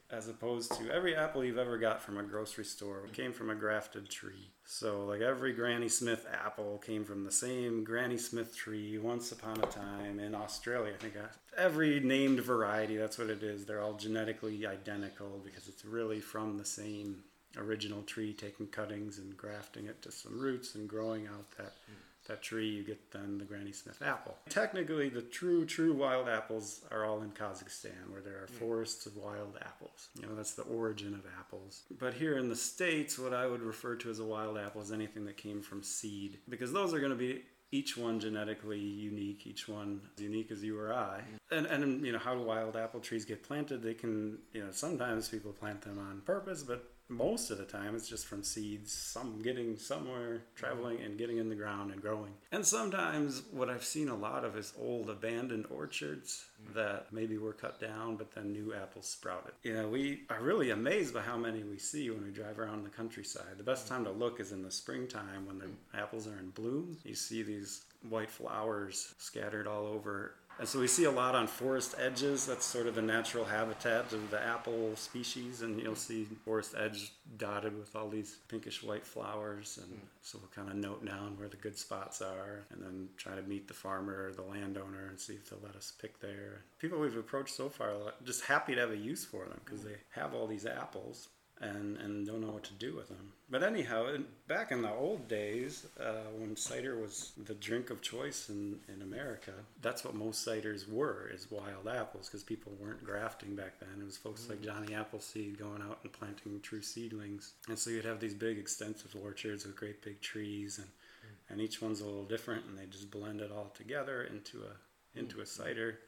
as 0.10 0.28
opposed 0.28 0.72
to 0.74 0.90
every 0.94 1.16
apple 1.16 1.44
you've 1.44 1.58
ever 1.58 1.78
got 1.78 2.02
from 2.02 2.18
a 2.18 2.24
grocery 2.24 2.64
store 2.64 3.04
came 3.12 3.34
from 3.34 3.50
a 3.50 3.56
grafted 3.56 4.10
tree. 4.10 4.50
So 4.66 5.06
like 5.06 5.22
every 5.22 5.54
Granny 5.54 5.90
Smith 5.90 6.26
apple 6.32 6.82
came 6.86 7.04
from 7.04 7.26
the 7.26 7.32
same 7.32 7.84
Granny 7.84 8.18
Smith 8.18 8.56
tree 8.56 8.98
once 8.98 9.32
upon 9.32 9.58
a 9.60 9.66
time 9.66 10.20
in 10.20 10.34
Australia. 10.34 10.94
I 10.98 11.02
think 11.02 11.18
uh, 11.18 11.28
every 11.58 12.00
named 12.00 12.40
variety, 12.40 12.96
that's 12.96 13.18
what 13.18 13.30
it 13.30 13.44
is. 13.44 13.66
They're 13.66 13.82
all 13.82 13.96
genetically 13.96 14.66
identical 14.66 15.42
because 15.44 15.68
it's 15.68 15.84
really 15.84 16.22
from 16.22 16.58
the 16.58 16.66
same 16.66 17.24
original 17.58 18.04
tree, 18.04 18.34
taking 18.34 18.68
cuttings 18.68 19.18
and 19.18 19.36
grafting 19.36 19.88
it 19.88 20.02
to 20.04 20.12
some 20.12 20.40
roots 20.40 20.76
and 20.76 20.88
growing 20.88 21.28
out 21.28 21.52
that. 21.58 21.74
Mm 21.92 22.07
that 22.28 22.42
tree, 22.42 22.70
you 22.70 22.84
get 22.84 23.12
then 23.12 23.38
the 23.38 23.46
Granny 23.46 23.72
Smith 23.72 24.02
apple. 24.02 24.36
Technically, 24.50 25.10
the 25.10 25.22
true, 25.22 25.66
true 25.66 25.94
wild 25.94 26.28
apples 26.30 26.82
are 26.92 27.06
all 27.06 27.22
in 27.22 27.32
Kazakhstan, 27.32 28.10
where 28.10 28.22
there 28.22 28.44
are 28.44 28.48
hmm. 28.48 28.56
forests 28.56 29.06
of 29.06 29.18
wild 29.18 29.58
apples. 29.62 30.10
You 30.20 30.28
know, 30.28 30.36
that's 30.36 30.54
the 30.54 30.64
origin 30.64 31.14
of 31.14 31.22
apples. 31.40 31.84
But 32.00 32.14
here 32.14 32.38
in 32.38 32.50
the 32.50 32.56
States, 32.56 33.18
what 33.18 33.34
I 33.34 33.48
would 33.48 33.62
refer 33.62 33.96
to 33.96 34.10
as 34.10 34.20
a 34.20 34.26
wild 34.26 34.58
apple 34.58 34.82
is 34.82 34.92
anything 34.92 35.26
that 35.26 35.38
came 35.38 35.62
from 35.62 35.84
seed, 35.84 36.40
because 36.50 36.72
those 36.72 36.94
are 36.94 37.00
going 37.00 37.12
to 37.12 37.18
be 37.18 37.44
each 37.72 37.98
one 37.98 38.20
genetically 38.20 38.80
unique, 38.80 39.46
each 39.46 39.68
one 39.68 40.00
as 40.16 40.24
unique 40.24 40.52
as 40.52 40.64
you 40.64 40.80
or 40.80 40.94
I. 40.94 41.22
Hmm. 41.50 41.58
And 41.58 41.66
and 41.68 42.06
you 42.06 42.12
know 42.12 42.20
how 42.20 42.36
do 42.36 42.42
wild 42.42 42.76
apple 42.76 43.00
trees 43.00 43.26
get 43.26 43.44
planted? 43.44 43.82
They 43.82 43.94
can 43.94 44.38
you 44.54 44.64
know 44.64 44.72
sometimes 44.72 45.30
people 45.30 45.52
plant 45.52 45.82
them 45.82 46.00
on 46.00 46.22
purpose, 46.22 46.64
but 46.64 46.92
most 47.10 47.52
of 47.52 47.58
the 47.58 47.66
time 47.66 47.96
it's 47.96 48.08
just 48.08 48.26
from 48.26 48.44
seeds, 48.44 48.92
some 48.92 49.42
getting 49.42 49.78
somewhere, 49.78 50.42
traveling 50.56 51.00
and 51.02 51.18
getting 51.18 51.38
in 51.38 51.50
the 51.50 51.56
ground 51.56 51.92
and 51.92 52.02
growing. 52.02 52.34
And 52.52 52.66
sometimes 52.66 53.44
what 53.52 53.70
I've 53.70 53.84
seen 53.84 54.10
a 54.10 54.16
lot 54.16 54.44
of 54.44 54.58
is 54.58 54.74
old 54.80 55.10
abandoned 55.10 55.66
orchards 55.70 56.46
mm. 56.62 56.74
that 56.74 57.08
maybe 57.12 57.38
were 57.38 57.54
cut 57.54 57.80
down, 57.80 58.16
but 58.18 58.34
then 58.34 58.52
new 58.52 58.74
apples 58.74 59.08
sprouted. 59.08 59.54
You 59.64 59.74
know, 59.74 59.88
we 59.88 60.24
are 60.30 60.42
really 60.42 60.72
amazed 60.72 61.14
by 61.14 61.22
how 61.22 61.38
many 61.38 61.64
we 61.64 61.78
see 61.78 62.10
when 62.10 62.24
we 62.24 62.32
drive 62.32 62.60
around 62.60 62.84
the 62.84 62.90
countryside. 62.90 63.58
The 63.58 63.64
best 63.64 63.86
mm. 63.86 63.90
time 63.90 64.04
to 64.06 64.12
look 64.12 64.40
is 64.40 64.52
in 64.52 64.64
the 64.64 64.72
springtime 64.72 65.46
when 65.46 65.60
the 65.60 65.66
mm. 65.66 65.76
apples 65.94 66.28
are 66.28 66.38
in 66.40 66.50
bloom. 66.50 66.98
You 67.04 67.16
see 67.16 67.44
these 67.44 67.84
white 68.10 68.30
flowers 68.30 69.14
scattered 69.18 69.68
all 69.68 69.86
over 69.86 70.36
and 70.60 70.68
so 70.68 70.80
we 70.80 70.88
see 70.88 71.04
a 71.04 71.12
lot 71.12 71.36
on 71.36 71.46
forest 71.46 71.96
edges. 72.00 72.46
That's 72.48 72.66
sort 72.66 72.88
of 72.88 72.96
the 72.96 73.02
natural 73.02 73.46
habitat 73.46 74.12
of 74.12 74.32
the 74.32 74.42
apple 74.42 74.96
species. 74.96 75.62
And 75.62 75.80
you'll 75.80 75.96
see 75.96 76.28
forest 76.46 76.74
edge 76.78 77.12
dotted 77.38 77.78
with 77.78 77.96
all 77.96 78.10
these 78.10 78.38
pinkish 78.48 78.82
white 78.82 79.06
flowers. 79.06 79.80
And 79.82 80.00
hmm. 80.00 80.06
so 80.22 80.40
we'll 80.40 80.50
kind 80.50 80.70
of 80.70 80.76
note 80.76 81.06
down 81.06 81.38
where 81.38 81.48
the 81.48 81.58
good 81.58 81.78
spots 81.78 82.22
are 82.22 82.66
and 82.72 82.82
then 82.82 83.10
try 83.18 83.36
to 83.36 83.44
meet 83.44 83.68
the 83.68 83.74
farmer 83.76 84.28
or 84.28 84.34
the 84.34 84.42
landowner 84.42 85.08
and 85.10 85.20
see 85.20 85.34
if 85.34 85.50
they'll 85.50 85.60
let 85.64 85.76
us 85.76 85.94
pick 86.02 86.20
there. 86.20 86.64
People 86.80 87.00
we've 87.00 87.18
approached 87.18 87.56
so 87.56 87.70
far 87.70 87.90
are 87.90 88.14
just 88.26 88.46
happy 88.46 88.74
to 88.74 88.82
have 88.82 88.92
a 88.92 88.98
use 88.98 89.26
for 89.26 89.46
them 89.46 89.60
because 89.64 89.82
hmm. 89.82 89.90
they 89.90 89.96
have 90.10 90.34
all 90.34 90.48
these 90.48 90.66
apples 90.66 91.30
and, 91.60 91.98
and 91.98 92.28
don't 92.28 92.42
know 92.42 92.52
what 92.52 92.64
to 92.66 92.74
do 92.74 92.96
with 92.96 93.08
them. 93.08 93.32
But 93.50 93.64
anyhow, 93.64 94.08
in- 94.14 94.26
back 94.48 94.72
in 94.72 94.82
the 94.82 94.92
old 94.92 95.28
days, 95.28 95.88
uh, 96.00 96.30
when 96.38 96.56
cider 96.56 96.98
was 96.98 97.32
the 97.46 97.54
drink 97.56 97.90
of 97.90 98.02
choice 98.02 98.50
in, 98.50 98.80
in 98.94 99.02
America, 99.02 99.54
that's 99.82 100.04
what 100.04 100.14
most 100.14 100.46
ciders 100.46 100.88
were, 100.92 101.30
is 101.34 101.50
wild 101.50 101.88
apples, 101.88 102.28
because 102.28 102.44
people 102.44 102.74
weren't 102.80 103.04
grafting 103.04 103.56
back 103.56 103.80
then. 103.80 103.90
It 104.02 104.06
was 104.06 104.18
folks 104.18 104.50
like 104.50 104.62
mm. 104.62 104.66
Johnny 104.66 104.94
Appleseed 104.94 105.58
going 105.58 105.82
out 105.82 106.00
and 106.04 106.12
planting 106.12 106.60
true 106.62 106.82
seedlings. 106.82 107.54
And 107.70 107.80
so 107.80 107.90
you'd 107.90 108.06
have 108.06 108.20
these 108.20 108.34
big 108.34 108.58
extensive 108.58 109.16
orchards 109.24 109.66
with 109.66 109.76
great 109.76 110.02
big 110.02 110.22
trees, 110.22 110.78
and, 110.78 110.88
mm. 110.88 111.52
and 111.52 111.62
each 111.62 111.82
one's 111.82 112.02
a 112.02 112.06
little 112.06 112.26
different, 112.26 112.66
and 112.66 112.78
they 112.78 112.86
just 112.86 113.10
blend 113.10 113.42
it 113.42 113.52
all 113.52 113.72
together 113.74 114.24
into 114.24 114.64
a, 114.64 115.20
into 115.20 115.40
a 115.40 115.44
mm. 115.44 115.48
cider. 115.48 116.00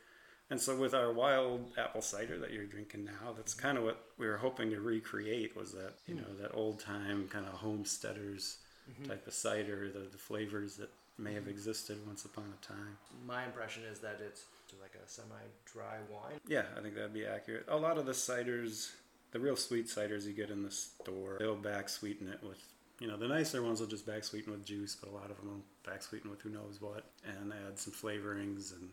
And 0.49 0.59
so 0.59 0.75
with 0.75 0.93
our 0.93 1.13
wild 1.13 1.71
apple 1.77 2.01
cider 2.01 2.39
that 2.39 2.51
you're 2.51 2.65
drinking 2.65 3.05
now, 3.05 3.33
that's 3.35 3.53
kind 3.53 3.77
of 3.77 3.83
what 3.83 4.03
we 4.17 4.25
were 4.27 4.37
hoping 4.37 4.71
to 4.71 4.81
recreate 4.81 5.55
was 5.55 5.73
that, 5.73 5.93
you 6.07 6.15
hmm. 6.15 6.21
know, 6.21 6.41
that 6.41 6.55
old 6.55 6.79
time 6.79 7.27
kind 7.27 7.45
of 7.45 7.53
homesteaders 7.53 8.57
mm-hmm. 8.89 9.09
type 9.09 9.27
of 9.27 9.33
cider, 9.33 9.89
the, 9.89 9.99
the 10.11 10.17
flavors 10.17 10.75
that 10.77 10.89
may 11.17 11.33
have 11.33 11.43
mm-hmm. 11.43 11.51
existed 11.51 11.97
once 12.07 12.25
upon 12.25 12.45
a 12.45 12.65
time. 12.65 12.97
My 13.27 13.45
impression 13.45 13.83
is 13.83 13.99
that 13.99 14.19
it's 14.25 14.45
like 14.81 14.95
a 15.03 15.07
semi-dry 15.07 15.97
wine. 16.11 16.39
Yeah, 16.47 16.63
I 16.77 16.81
think 16.81 16.95
that'd 16.95 17.13
be 17.13 17.25
accurate. 17.25 17.65
A 17.67 17.77
lot 17.77 17.97
of 17.97 18.05
the 18.05 18.11
ciders, 18.11 18.91
the 19.31 19.39
real 19.39 19.55
sweet 19.55 19.87
ciders 19.87 20.25
you 20.25 20.33
get 20.33 20.49
in 20.49 20.63
the 20.63 20.71
store, 20.71 21.37
they'll 21.39 21.55
back 21.55 21.89
sweeten 21.89 22.27
it 22.27 22.39
with, 22.43 22.61
you 22.99 23.07
know, 23.07 23.17
the 23.17 23.27
nicer 23.27 23.63
ones 23.63 23.79
will 23.79 23.87
just 23.87 24.05
back 24.05 24.23
sweeten 24.23 24.51
with 24.51 24.65
juice, 24.65 24.95
but 24.95 25.09
a 25.09 25.13
lot 25.13 25.31
of 25.31 25.37
them 25.37 25.47
will 25.47 25.91
back 25.91 26.01
sweeten 26.01 26.29
with 26.29 26.41
who 26.41 26.49
knows 26.49 26.77
what 26.79 27.05
and 27.25 27.51
add 27.67 27.79
some 27.79 27.93
flavorings 27.93 28.73
and 28.73 28.89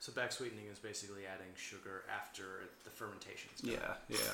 So 0.00 0.12
back 0.12 0.32
sweetening 0.32 0.66
is 0.70 0.78
basically 0.78 1.22
adding 1.26 1.52
sugar 1.56 2.04
after 2.14 2.44
the 2.84 2.90
fermentation's 2.90 3.60
done. 3.60 3.72
Yeah, 3.72 3.94
yeah. 4.08 4.32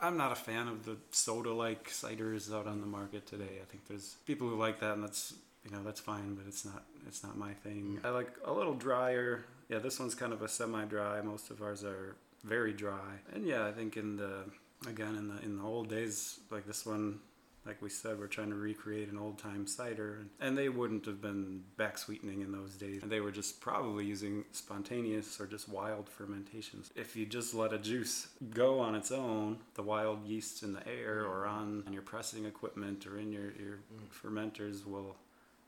I'm 0.00 0.16
not 0.16 0.30
a 0.32 0.36
fan 0.36 0.68
of 0.68 0.84
the 0.84 0.96
soda-like 1.10 1.88
ciders 1.88 2.52
out 2.52 2.66
on 2.66 2.80
the 2.80 2.86
market 2.86 3.26
today. 3.26 3.60
I 3.62 3.64
think 3.64 3.86
there's 3.88 4.16
people 4.26 4.48
who 4.48 4.56
like 4.56 4.80
that, 4.80 4.92
and 4.92 5.02
that's 5.02 5.34
you 5.64 5.70
know 5.70 5.82
that's 5.82 6.00
fine, 6.00 6.34
but 6.34 6.46
it's 6.46 6.64
not 6.64 6.84
it's 7.06 7.22
not 7.22 7.36
my 7.38 7.52
thing. 7.52 7.98
I 8.04 8.10
like 8.10 8.30
a 8.44 8.52
little 8.52 8.74
drier. 8.74 9.44
Yeah, 9.68 9.78
this 9.78 9.98
one's 9.98 10.14
kind 10.14 10.32
of 10.32 10.42
a 10.42 10.48
semi-dry. 10.48 11.22
Most 11.22 11.50
of 11.50 11.62
ours 11.62 11.82
are 11.82 12.16
very 12.44 12.72
dry, 12.72 13.20
and 13.34 13.46
yeah, 13.46 13.66
I 13.66 13.72
think 13.72 13.96
in 13.96 14.16
the 14.16 14.44
again 14.86 15.16
in 15.16 15.28
the 15.28 15.40
in 15.42 15.56
the 15.56 15.64
old 15.64 15.88
days 15.88 16.40
like 16.50 16.66
this 16.66 16.84
one. 16.84 17.20
Like 17.66 17.82
we 17.82 17.88
said, 17.88 18.18
we're 18.18 18.28
trying 18.28 18.50
to 18.50 18.56
recreate 18.56 19.10
an 19.10 19.18
old 19.18 19.38
time 19.38 19.66
cider, 19.66 20.26
and, 20.40 20.56
they 20.56 20.68
wouldn't 20.68 21.04
have 21.06 21.20
been 21.20 21.64
back 21.76 21.98
sweetening 21.98 22.40
in 22.40 22.52
those 22.52 22.74
days. 22.74 23.02
They 23.04 23.20
were 23.20 23.32
just 23.32 23.60
probably 23.60 24.04
using 24.04 24.44
spontaneous 24.52 25.40
or 25.40 25.46
just 25.46 25.68
wild 25.68 26.08
fermentations. 26.08 26.90
If 26.94 27.16
you 27.16 27.26
just 27.26 27.54
let 27.54 27.72
a 27.72 27.78
juice 27.78 28.28
go 28.54 28.78
on 28.78 28.94
its 28.94 29.10
own, 29.10 29.58
the 29.74 29.82
wild 29.82 30.24
yeast 30.24 30.62
in 30.62 30.72
the 30.72 30.86
air 30.88 31.26
or 31.26 31.46
on, 31.46 31.82
on 31.86 31.92
your 31.92 32.02
pressing 32.02 32.44
equipment 32.44 33.06
or 33.06 33.18
in 33.18 33.32
your, 33.32 33.52
your 33.60 33.78
fermenters 34.14 34.86
will, 34.86 35.16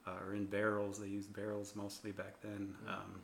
uh, 0.07 0.13
or 0.27 0.35
in 0.35 0.47
barrels, 0.47 0.99
they 0.99 1.09
used 1.09 1.35
barrels 1.35 1.75
mostly 1.75 2.13
back 2.13 2.41
then, 2.43 2.75
um, 2.87 3.21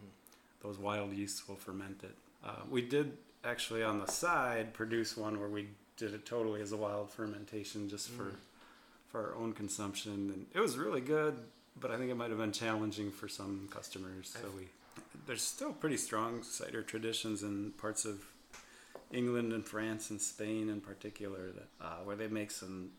those 0.62 0.78
wild 0.78 1.12
yeasts 1.12 1.48
will 1.48 1.56
ferment 1.56 2.02
it. 2.02 2.16
Uh, 2.44 2.62
we 2.68 2.82
did 2.82 3.16
actually 3.44 3.82
on 3.82 4.00
the 4.00 4.06
side 4.06 4.74
produce 4.74 5.16
one 5.16 5.38
where 5.38 5.48
we 5.48 5.68
did 5.96 6.12
it 6.12 6.26
totally 6.26 6.60
as 6.60 6.72
a 6.72 6.76
wild 6.76 7.10
fermentation 7.10 7.88
just 7.88 8.10
for 8.10 8.32
for 9.14 9.30
our 9.30 9.40
own 9.40 9.52
consumption, 9.52 10.12
and 10.34 10.46
it 10.52 10.58
was 10.58 10.76
really 10.76 11.00
good. 11.00 11.36
But 11.80 11.92
I 11.92 11.96
think 11.96 12.10
it 12.10 12.16
might 12.16 12.30
have 12.30 12.38
been 12.38 12.50
challenging 12.50 13.12
for 13.12 13.28
some 13.28 13.68
customers. 13.70 14.36
So 14.40 14.48
we 14.56 14.66
there's 15.26 15.42
still 15.42 15.72
pretty 15.72 15.96
strong 15.96 16.42
cider 16.42 16.82
traditions 16.82 17.44
in 17.44 17.70
parts 17.78 18.04
of 18.04 18.24
England 19.12 19.52
and 19.52 19.64
France 19.64 20.10
and 20.10 20.20
Spain 20.20 20.68
in 20.68 20.80
particular 20.80 21.52
that 21.52 21.68
uh, 21.80 21.98
where 22.02 22.16
they 22.16 22.26
make 22.26 22.50
some 22.50 22.90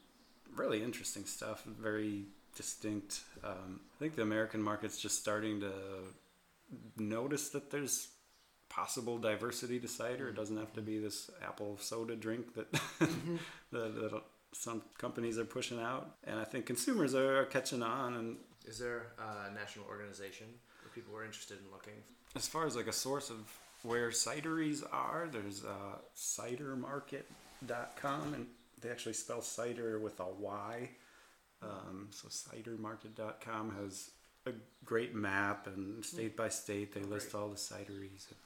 really 0.56 0.82
interesting 0.82 1.26
stuff, 1.26 1.66
very 1.66 2.24
distinct. 2.56 3.20
Um, 3.44 3.82
I 3.98 4.00
think 4.00 4.16
the 4.16 4.22
American 4.22 4.62
market's 4.62 4.98
just 4.98 5.20
starting 5.20 5.60
to 5.60 5.74
notice 6.98 7.50
that 7.50 7.72
there's 7.72 8.08
possible 8.70 9.18
diversity 9.18 9.80
to 9.82 9.88
cider. 9.90 10.30
It 10.30 10.36
doesn't 10.36 10.58
have 10.58 10.72
to 10.74 10.82
be 10.82 10.98
this 10.98 11.30
apple 11.46 11.78
soda 11.78 12.16
drink 12.16 12.56
that 12.56 12.72
that, 13.72 13.96
that 13.96 14.22
some 14.58 14.82
companies 14.98 15.38
are 15.38 15.46
pushing 15.46 15.80
out, 15.80 16.16
and 16.24 16.40
I 16.40 16.44
think 16.46 16.66
consumers 16.66 17.14
are 17.14 17.46
catching 17.46 17.84
on. 17.84 18.16
And 18.16 18.38
Is 18.66 18.80
there 18.80 19.12
a 19.20 19.52
national 19.54 19.86
organization 19.86 20.48
where 20.82 20.90
people 20.94 21.16
are 21.16 21.24
interested 21.26 21.60
in 21.60 21.70
looking? 21.72 22.02
as 22.36 22.48
far 22.50 22.66
as 22.66 22.76
like 22.76 22.88
a 22.88 22.92
source 22.94 23.30
of 23.30 23.38
where 23.84 24.10
cideries 24.10 24.84
are, 24.92 25.30
there's 25.32 25.64
uh, 25.64 26.00
cydermarket.com, 26.18 28.34
and 28.34 28.48
they 28.82 28.90
actually 28.90 29.14
spell 29.14 29.42
cider 29.42 30.00
with 30.00 30.20
a 30.20 30.28
Y. 30.28 30.90
Um, 31.62 32.10
so 32.12 32.28
cydermarket.com 32.28 33.76
has 33.82 34.12
a 34.46 34.52
great 34.84 35.16
map, 35.16 35.68
and 35.68 36.04
state 36.04 36.36
by 36.36 36.50
state 36.50 36.94
they 36.94 37.02
list 37.04 37.34
all 37.34 37.48
the 37.50 37.56
cideries. 37.56 38.28
And 38.30 38.38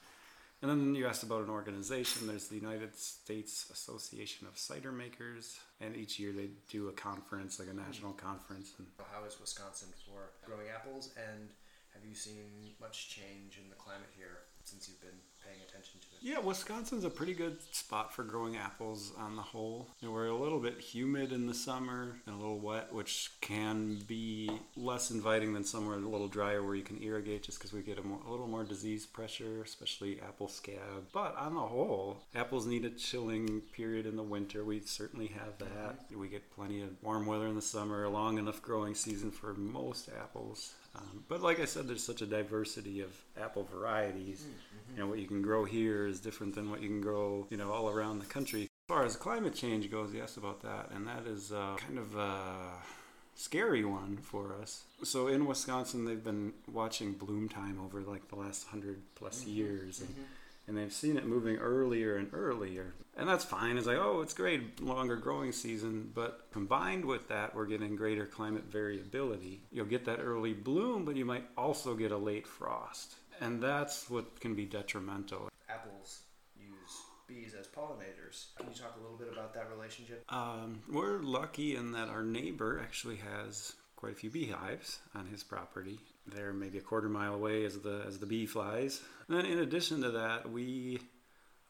then 0.67 0.95
you 0.95 1.07
asked 1.07 1.23
about 1.23 1.43
an 1.43 1.49
organization. 1.49 2.27
There's 2.27 2.47
the 2.47 2.55
United 2.55 2.97
States 2.97 3.69
Association 3.71 4.47
of 4.47 4.57
Cider 4.57 4.91
Makers, 4.91 5.59
and 5.79 5.95
each 5.95 6.19
year 6.19 6.33
they 6.33 6.49
do 6.69 6.89
a 6.89 6.91
conference, 6.91 7.59
like 7.59 7.69
a 7.69 7.73
national 7.73 8.13
conference. 8.13 8.73
And 8.77 8.87
How 9.11 9.23
is 9.23 9.39
Wisconsin 9.39 9.87
for 10.05 10.31
growing 10.45 10.67
apples, 10.73 11.13
and 11.15 11.49
have 11.93 12.03
you 12.03 12.13
seen 12.13 12.75
much 12.81 13.09
change 13.09 13.57
in 13.61 13.69
the 13.69 13.75
climate 13.75 14.09
here 14.17 14.48
since 14.69 14.87
you've 14.87 15.01
been 15.01 15.19
paying 15.43 15.59
attention 15.67 15.99
to 15.99 16.05
it? 16.05 16.21
Yeah, 16.21 16.39
Wisconsin's 16.39 17.05
a 17.05 17.09
pretty 17.09 17.33
good 17.33 17.57
spot 17.73 18.13
for 18.13 18.23
growing 18.23 18.55
apples 18.57 19.13
on 19.17 19.35
the 19.35 19.41
whole. 19.41 19.87
You 19.99 20.07
know, 20.07 20.13
we're 20.13 20.27
a 20.27 20.35
little 20.35 20.59
bit 20.59 20.79
humid 20.79 21.31
in 21.31 21.47
the 21.47 21.53
summer 21.53 22.17
and 22.25 22.35
a 22.35 22.37
little 22.37 22.59
wet, 22.59 22.93
which 22.93 23.31
can 23.41 23.99
be 24.07 24.51
less 24.75 25.11
inviting 25.11 25.53
than 25.53 25.63
somewhere 25.63 25.95
a 25.95 25.99
little 25.99 26.27
drier 26.27 26.61
where 26.61 26.75
you 26.75 26.83
can 26.83 27.01
irrigate 27.01 27.43
just 27.43 27.57
because 27.57 27.73
we 27.73 27.81
get 27.81 27.97
a, 27.97 28.03
more, 28.03 28.19
a 28.27 28.31
little 28.31 28.47
more 28.47 28.63
disease 28.63 29.05
pressure, 29.05 29.63
especially 29.63 30.19
apple 30.21 30.47
scab. 30.47 31.07
But 31.13 31.35
on 31.37 31.55
the 31.55 31.61
whole, 31.61 32.17
apples 32.35 32.67
need 32.67 32.85
a 32.85 32.89
chilling 32.89 33.61
period 33.73 34.05
in 34.05 34.15
the 34.15 34.23
winter. 34.23 34.63
We 34.63 34.81
certainly 34.81 35.27
have 35.27 35.57
that. 35.59 36.09
Mm-hmm. 36.09 36.19
We 36.19 36.27
get 36.27 36.53
plenty 36.55 36.81
of 36.81 36.89
warm 37.01 37.25
weather 37.25 37.47
in 37.47 37.55
the 37.55 37.61
summer, 37.61 38.03
a 38.03 38.09
long 38.09 38.37
enough 38.37 38.61
growing 38.61 38.93
season 38.93 39.31
for 39.31 39.53
most 39.53 40.09
apples. 40.21 40.73
Um, 40.95 41.23
but 41.27 41.41
like 41.41 41.59
I 41.59 41.65
said, 41.65 41.87
there's 41.87 42.03
such 42.03 42.21
a 42.21 42.25
diversity 42.25 43.01
of 43.01 43.09
apple 43.39 43.67
varieties. 43.71 44.45
You 44.93 44.99
know, 45.01 45.07
what 45.07 45.19
you 45.19 45.27
can 45.27 45.41
grow 45.41 45.65
here 45.65 46.07
is 46.07 46.19
different 46.19 46.55
than 46.55 46.71
what 46.71 46.81
you 46.81 46.87
can 46.87 47.01
grow, 47.01 47.45
you 47.49 47.57
know, 47.57 47.71
all 47.71 47.89
around 47.89 48.19
the 48.19 48.25
country. 48.25 48.63
As 48.63 48.67
far 48.87 49.05
as 49.05 49.15
climate 49.15 49.53
change 49.53 49.89
goes, 49.91 50.13
yes, 50.13 50.37
about 50.37 50.61
that, 50.63 50.89
and 50.91 51.07
that 51.07 51.27
is 51.27 51.51
uh, 51.51 51.75
kind 51.77 51.99
of 51.99 52.15
a 52.15 52.41
scary 53.35 53.85
one 53.85 54.17
for 54.17 54.55
us. 54.61 54.83
So 55.03 55.27
in 55.27 55.45
Wisconsin, 55.45 56.05
they've 56.05 56.23
been 56.23 56.53
watching 56.71 57.13
bloom 57.13 57.47
time 57.47 57.79
over 57.85 58.01
like 58.01 58.27
the 58.29 58.35
last 58.35 58.67
hundred 58.67 58.97
plus 59.15 59.45
years, 59.45 60.01
and, 60.01 60.09
and 60.69 60.77
they've 60.77 60.93
seen 60.93 61.17
it 61.17 61.25
moving 61.25 61.57
earlier 61.57 62.15
and 62.15 62.29
earlier. 62.31 62.93
And 63.17 63.27
that's 63.27 63.43
fine. 63.43 63.77
It's 63.77 63.87
like, 63.87 63.97
oh, 63.97 64.21
it's 64.21 64.35
great, 64.35 64.81
longer 64.81 65.17
growing 65.17 65.51
season. 65.51 66.11
But 66.13 66.45
combined 66.51 67.03
with 67.03 67.27
that, 67.27 67.53
we're 67.53 67.65
getting 67.65 67.95
greater 67.95 68.25
climate 68.25 68.65
variability. 68.71 69.61
You'll 69.71 69.87
get 69.87 70.05
that 70.05 70.19
early 70.19 70.53
bloom, 70.53 71.03
but 71.03 71.17
you 71.17 71.25
might 71.25 71.43
also 71.57 71.95
get 71.95 72.11
a 72.11 72.17
late 72.17 72.47
frost. 72.47 73.15
And 73.41 73.61
that's 73.61 74.09
what 74.09 74.39
can 74.39 74.53
be 74.53 74.65
detrimental. 74.65 75.49
Apples 75.67 76.21
use 76.55 76.69
bees 77.27 77.55
as 77.59 77.67
pollinators. 77.67 78.55
Can 78.55 78.67
you 78.67 78.75
talk 78.75 78.95
a 78.97 79.01
little 79.01 79.17
bit 79.17 79.29
about 79.33 79.53
that 79.55 79.69
relationship? 79.75 80.23
Um, 80.29 80.81
we're 80.87 81.19
lucky 81.19 81.75
in 81.75 81.93
that 81.93 82.09
our 82.09 82.23
neighbor 82.23 82.79
actually 82.81 83.17
has 83.17 83.73
quite 83.99 84.13
a 84.13 84.15
few 84.15 84.29
beehives 84.29 84.99
on 85.13 85.25
his 85.27 85.43
property. 85.43 85.99
They're 86.25 86.53
maybe 86.53 86.77
a 86.77 86.81
quarter 86.81 87.09
mile 87.09 87.35
away 87.35 87.65
as 87.65 87.79
the 87.79 88.01
as 88.07 88.17
the 88.17 88.25
bee 88.25 88.45
flies. 88.45 89.01
And 89.27 89.37
then 89.37 89.45
in 89.45 89.59
addition 89.59 90.01
to 90.03 90.11
that, 90.11 90.49
we 90.49 91.01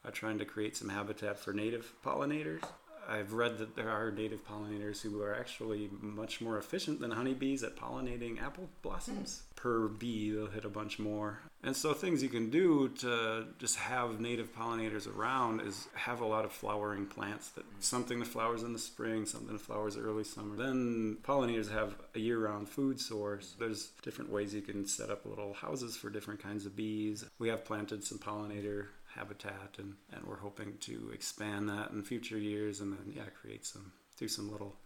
are 0.04 0.12
trying 0.12 0.38
to 0.38 0.44
create 0.44 0.76
some 0.76 0.88
habitat 0.88 1.40
for 1.40 1.52
native 1.52 1.92
pollinators. 2.04 2.62
I've 3.10 3.32
read 3.32 3.58
that 3.58 3.74
there 3.74 3.90
are 3.90 4.12
native 4.12 4.46
pollinators 4.46 5.02
who 5.02 5.20
are 5.20 5.34
actually 5.34 5.90
much 6.00 6.40
more 6.40 6.58
efficient 6.58 7.00
than 7.00 7.10
honeybees 7.10 7.64
at 7.64 7.76
pollinating 7.76 8.40
apple 8.40 8.68
blossoms. 8.82 9.42
Hmm. 9.42 9.46
Per 9.60 9.88
bee, 9.88 10.30
they'll 10.30 10.46
hit 10.46 10.64
a 10.64 10.70
bunch 10.70 10.98
more. 10.98 11.40
And 11.62 11.76
so, 11.76 11.92
things 11.92 12.22
you 12.22 12.30
can 12.30 12.48
do 12.48 12.88
to 13.00 13.48
just 13.58 13.76
have 13.76 14.20
native 14.20 14.54
pollinators 14.56 15.06
around 15.12 15.60
is 15.60 15.88
have 15.94 16.22
a 16.22 16.24
lot 16.24 16.46
of 16.46 16.52
flowering 16.52 17.04
plants 17.04 17.48
that 17.50 17.64
hmm. 17.64 17.80
something 17.80 18.20
that 18.20 18.28
flowers 18.28 18.62
in 18.62 18.72
the 18.72 18.78
spring, 18.78 19.26
something 19.26 19.52
that 19.52 19.60
flowers 19.60 19.96
early 19.96 20.24
summer. 20.24 20.56
Then, 20.56 21.18
pollinators 21.22 21.70
have 21.72 21.96
a 22.14 22.20
year 22.20 22.38
round 22.38 22.68
food 22.68 23.00
source. 23.00 23.54
There's 23.58 23.88
different 24.02 24.30
ways 24.30 24.54
you 24.54 24.62
can 24.62 24.86
set 24.86 25.10
up 25.10 25.26
little 25.26 25.52
houses 25.52 25.96
for 25.96 26.10
different 26.10 26.40
kinds 26.40 26.64
of 26.64 26.76
bees. 26.76 27.24
We 27.40 27.48
have 27.48 27.64
planted 27.64 28.04
some 28.04 28.18
pollinator 28.18 28.86
habitat 29.14 29.76
and, 29.78 29.94
and 30.12 30.24
we're 30.24 30.38
hoping 30.38 30.74
to 30.80 31.10
expand 31.12 31.68
that 31.68 31.90
in 31.90 32.02
future 32.02 32.38
years 32.38 32.80
and 32.80 32.92
then 32.92 33.12
yeah 33.14 33.28
create 33.40 33.66
some 33.66 33.92
do 34.16 34.28
some 34.28 34.50
little 34.50 34.76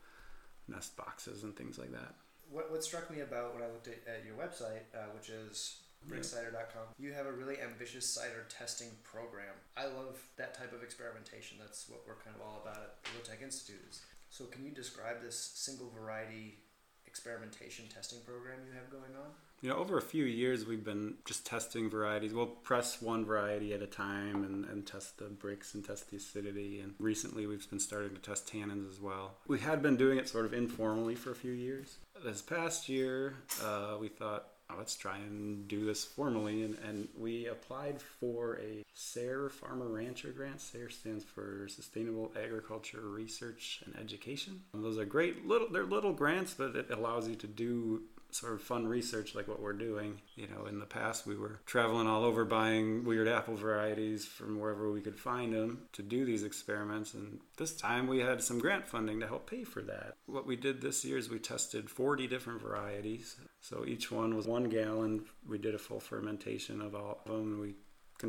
nest 0.69 0.97
boxes 0.97 1.43
and 1.43 1.55
things 1.57 1.79
like 1.79 1.93
that. 1.93 2.15
What, 2.51 2.71
what 2.71 2.85
struck 2.85 3.11
me 3.11 3.21
about 3.21 3.55
when 3.55 3.63
i 3.63 3.67
looked 3.67 3.89
at, 3.89 4.01
at 4.07 4.25
your 4.25 4.35
website 4.35 4.85
uh, 4.95 5.11
which 5.15 5.29
is 5.29 5.81
brixcider.com 6.09 6.93
you 6.99 7.13
have 7.13 7.27
a 7.27 7.33
really 7.33 7.57
ambitious 7.61 8.15
cider 8.15 8.45
testing 8.49 8.89
program. 9.05 9.55
I 9.77 9.87
love 9.87 10.21
that 10.37 10.53
type 10.53 10.75
of 10.75 10.83
experimentation. 10.83 11.57
That's 11.59 11.89
what 11.89 12.01
we're 12.07 12.21
kind 12.21 12.37
of 12.37 12.43
all 12.43 12.61
about 12.63 12.77
at 12.77 13.03
the 13.05 13.11
Low 13.17 13.25
Tech 13.25 13.43
institute 13.43 13.81
is 13.89 14.03
so 14.31 14.45
can 14.47 14.65
you 14.65 14.71
describe 14.71 15.23
this 15.23 15.53
single 15.55 15.91
variety 15.91 16.59
experimentation 17.07 17.85
testing 17.87 18.19
program 18.27 18.59
you 18.67 18.75
have 18.75 18.91
going 18.91 19.15
on 19.15 19.31
you 19.65 19.71
know, 19.71 19.77
over 19.77 19.97
a 19.97 20.03
few 20.03 20.27
years, 20.27 20.67
we've 20.67 20.85
been 20.85 21.15
just 21.25 21.47
testing 21.47 21.89
varieties. 21.89 22.35
We'll 22.35 22.45
press 22.45 23.01
one 23.01 23.25
variety 23.25 23.73
at 23.73 23.81
a 23.81 23.87
time 23.87 24.45
and, 24.45 24.67
and 24.67 24.87
test 24.87 25.17
the 25.17 25.25
Brix 25.25 25.73
and 25.73 25.83
test 25.83 26.11
the 26.11 26.19
acidity. 26.19 26.81
And 26.81 26.93
recently, 26.99 27.47
we've 27.47 27.69
been 27.71 27.81
starting 27.81 28.11
to 28.11 28.21
test 28.21 28.47
tannins 28.47 28.87
as 28.91 29.01
well. 29.01 29.39
We 29.49 29.61
had 29.61 29.81
been 29.81 29.97
doing 29.97 30.19
it 30.19 30.29
sort 30.29 30.45
of 30.45 30.53
informally 30.53 31.15
for 31.15 31.31
a 31.31 31.35
few 31.35 31.53
years. 31.53 31.97
This 32.23 32.43
past 32.43 32.91
year, 32.91 33.37
uh, 33.63 33.97
we 33.99 34.09
thought, 34.09 34.49
oh, 34.69 34.75
let's 34.77 34.97
try 34.97 35.17
and 35.17 35.67
do 35.67 35.87
this 35.87 36.05
formally. 36.05 36.63
And, 36.63 36.77
and 36.87 37.09
we 37.17 37.47
applied 37.47 38.03
for 38.03 38.59
a 38.59 38.85
SARE 38.93 39.49
Farmer 39.49 39.89
Rancher 39.89 40.33
grant. 40.33 40.61
SARE 40.61 40.91
stands 40.91 41.25
for 41.25 41.69
Sustainable 41.69 42.33
Agriculture 42.39 43.01
Research 43.01 43.83
and 43.87 43.97
Education. 43.99 44.61
And 44.75 44.85
those 44.85 44.99
are 44.99 45.07
great 45.07 45.47
little, 45.47 45.69
they're 45.71 45.85
little 45.85 46.13
grants, 46.13 46.53
but 46.53 46.77
it 46.77 46.91
allows 46.91 47.29
you 47.29 47.37
to 47.37 47.47
do 47.47 48.03
sort 48.35 48.53
of 48.53 48.61
fun 48.61 48.87
research 48.89 49.35
like 49.35 49.47
what 49.47 49.61
we're 49.61 49.73
doing. 49.73 50.21
You 50.35 50.49
know, 50.49 50.67
in 50.67 50.81
the 50.81 50.87
past 50.87 51.27
we 51.27 51.37
were 51.37 51.61
traveling 51.67 52.09
all 52.09 52.25
over 52.25 52.45
buying 52.45 53.05
weird 53.05 53.29
apple 53.29 53.55
varieties 53.55 54.25
from 54.27 54.59
wherever 54.59 54.91
we 54.91 55.01
could 55.01 55.19
find 55.19 55.55
them 55.55 55.83
to 55.93 56.03
do 56.03 56.25
these 56.25 56.43
experiments. 56.43 57.15
And 57.15 57.39
this 57.57 57.77
time 57.77 58.09
we 58.09 58.19
had 58.19 58.43
some 58.43 58.59
grant 58.59 58.89
funding 58.89 59.21
to 59.21 59.29
help 59.29 59.49
pay 59.49 59.63
for 59.63 59.83
that. 59.83 60.17
What 60.27 60.47
we 60.47 60.57
did 60.57 60.81
this 60.81 61.05
year 61.05 61.17
is 61.17 61.31
we 61.31 61.39
tested 61.39 61.89
40 61.89 62.27
different 62.27 62.61
varieties. 62.61 63.37
So 63.61 63.85
each 63.87 64.11
one 64.11 64.35
was 64.35 64.49
one 64.49 64.69
gallon. 64.69 65.27
We 65.49 65.59
did 65.59 65.77
a 65.77 65.79
full 65.79 66.01
fermentation 66.01 66.81
of 66.81 66.95
all 66.97 67.21
of 67.25 67.31
them. 67.31 67.61
We 67.61 67.75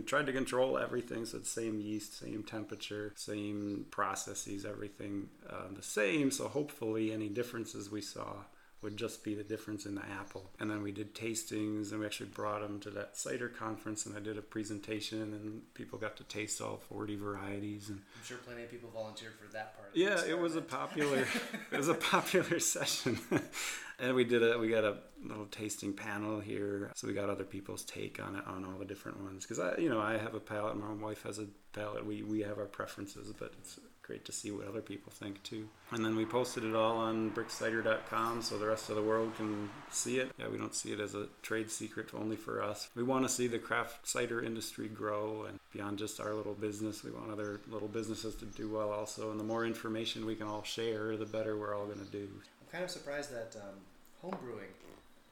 tried 0.04 0.26
to 0.28 0.34
control 0.34 0.78
everything 0.78 1.26
so 1.26 1.38
the 1.38 1.46
same 1.46 1.80
yeast 1.80 2.20
same 2.20 2.44
temperature 2.44 3.14
same 3.16 3.86
processes 3.92 4.66
everything 4.66 5.30
uh, 5.50 5.68
the 5.74 5.82
same 5.82 6.32
so 6.32 6.50
hopefully 6.50 7.14
any 7.14 7.30
differences 7.30 7.90
we 7.90 8.02
saw 8.02 8.34
would 8.86 8.96
just 8.96 9.24
be 9.24 9.34
the 9.34 9.44
difference 9.44 9.88
in 9.88 9.96
the 9.96 10.06
apple. 10.20 10.52
And 10.60 10.70
then 10.70 10.84
we 10.84 10.92
did 10.92 11.16
tastings, 11.16 11.92
and 11.92 12.00
we 12.00 12.06
actually 12.06 12.30
brought 12.30 12.62
them 12.62 12.80
to 12.82 12.92
that 12.92 13.18
cider 13.18 13.50
conference, 13.50 14.06
and 14.06 14.16
I 14.16 14.20
did 14.20 14.38
a 14.38 14.44
presentation, 14.44 15.22
and 15.22 15.74
people 15.74 15.98
got 15.98 16.16
to 16.18 16.24
taste 16.24 16.62
all 16.62 16.78
40 16.78 17.16
varieties. 17.16 17.90
And 17.90 18.00
I'm 18.16 18.24
sure 18.24 18.38
plenty 18.38 18.64
of 18.64 18.70
people 18.70 18.92
volunteered 18.94 19.34
for 19.34 19.52
that 19.54 19.76
part. 19.76 19.90
yeah, 19.96 20.24
it 20.24 20.38
was 20.38 20.56
a 20.56 20.62
popular, 20.62 21.26
it 21.72 21.78
was 21.78 21.90
a 21.90 21.96
popular 21.96 22.60
session. 22.60 23.20
and 24.00 24.14
we 24.14 24.24
did 24.24 24.44
a 24.44 24.60
we 24.60 24.68
got 24.68 24.84
a 24.84 24.98
little 25.24 25.46
tasting 25.46 25.94
panel 25.94 26.40
here 26.40 26.92
so 26.96 27.08
we 27.08 27.14
got 27.14 27.30
other 27.30 27.46
people's 27.46 27.84
take 27.86 28.22
on 28.22 28.36
it 28.36 28.46
on 28.46 28.66
all 28.66 28.78
the 28.78 28.86
different 28.86 29.24
ones 29.24 29.46
because 29.46 29.58
i 29.58 29.74
you 29.78 29.90
know 29.90 30.02
i 30.02 30.18
have 30.18 30.36
a 30.36 30.40
palate 30.40 30.76
my 30.76 30.92
wife 30.92 31.24
has 31.24 31.40
a 31.40 31.48
palate 31.72 32.06
we 32.06 32.22
we 32.22 32.42
have 32.42 32.58
our 32.58 32.66
preferences 32.66 33.32
but 33.40 33.54
it's 33.60 33.80
great 34.06 34.24
to 34.26 34.32
see 34.32 34.52
what 34.52 34.68
other 34.68 34.82
people 34.82 35.12
think 35.12 35.42
too. 35.44 35.68
And 35.92 36.06
then 36.06 36.16
we 36.16 36.26
posted 36.26 36.64
it 36.64 36.76
all 36.76 36.98
on 36.98 37.32
brixcider.com 37.32 38.42
so 38.44 38.58
the 38.58 38.68
rest 38.68 38.90
of 38.90 38.96
the 38.96 39.02
world 39.02 39.36
can 39.36 39.70
see 39.90 40.20
it. 40.20 40.32
Yeah, 40.38 40.48
we 40.50 40.58
don't 40.58 40.76
see 40.76 40.94
it 40.94 41.00
as 41.00 41.16
a 41.16 41.28
trade 41.42 41.72
secret 41.72 42.10
only 42.14 42.36
for 42.36 42.62
us. 42.62 42.90
We 42.96 43.04
want 43.04 43.26
to 43.26 43.30
see 43.30 43.48
the 43.48 43.60
craft 43.60 44.08
cider 44.08 44.44
industry 44.44 44.88
grow 44.88 45.46
and 45.50 45.60
beyond 45.74 45.98
just 45.98 46.20
our 46.20 46.34
little 46.34 46.54
business, 46.54 47.04
we 47.04 47.12
want 47.12 47.32
other 47.32 47.60
little 47.68 47.88
businesses 47.88 48.36
to 48.36 48.46
do 48.46 48.70
well 48.70 48.92
also. 48.92 49.32
And 49.32 49.40
the 49.40 49.44
more 49.44 49.66
information 49.66 50.26
we 50.26 50.36
can 50.36 50.48
all 50.48 50.64
share, 50.64 51.18
the 51.18 51.26
better 51.26 51.58
we're 51.58 51.76
all 51.76 51.86
going 51.86 52.00
to 52.00 52.12
do. 52.12 52.28
I'm 52.62 52.72
kind 52.72 52.84
of 52.84 52.92
surprised 52.92 53.34
that 53.34 53.56
um, 53.56 53.76
home 54.22 54.38
brewing 54.42 54.70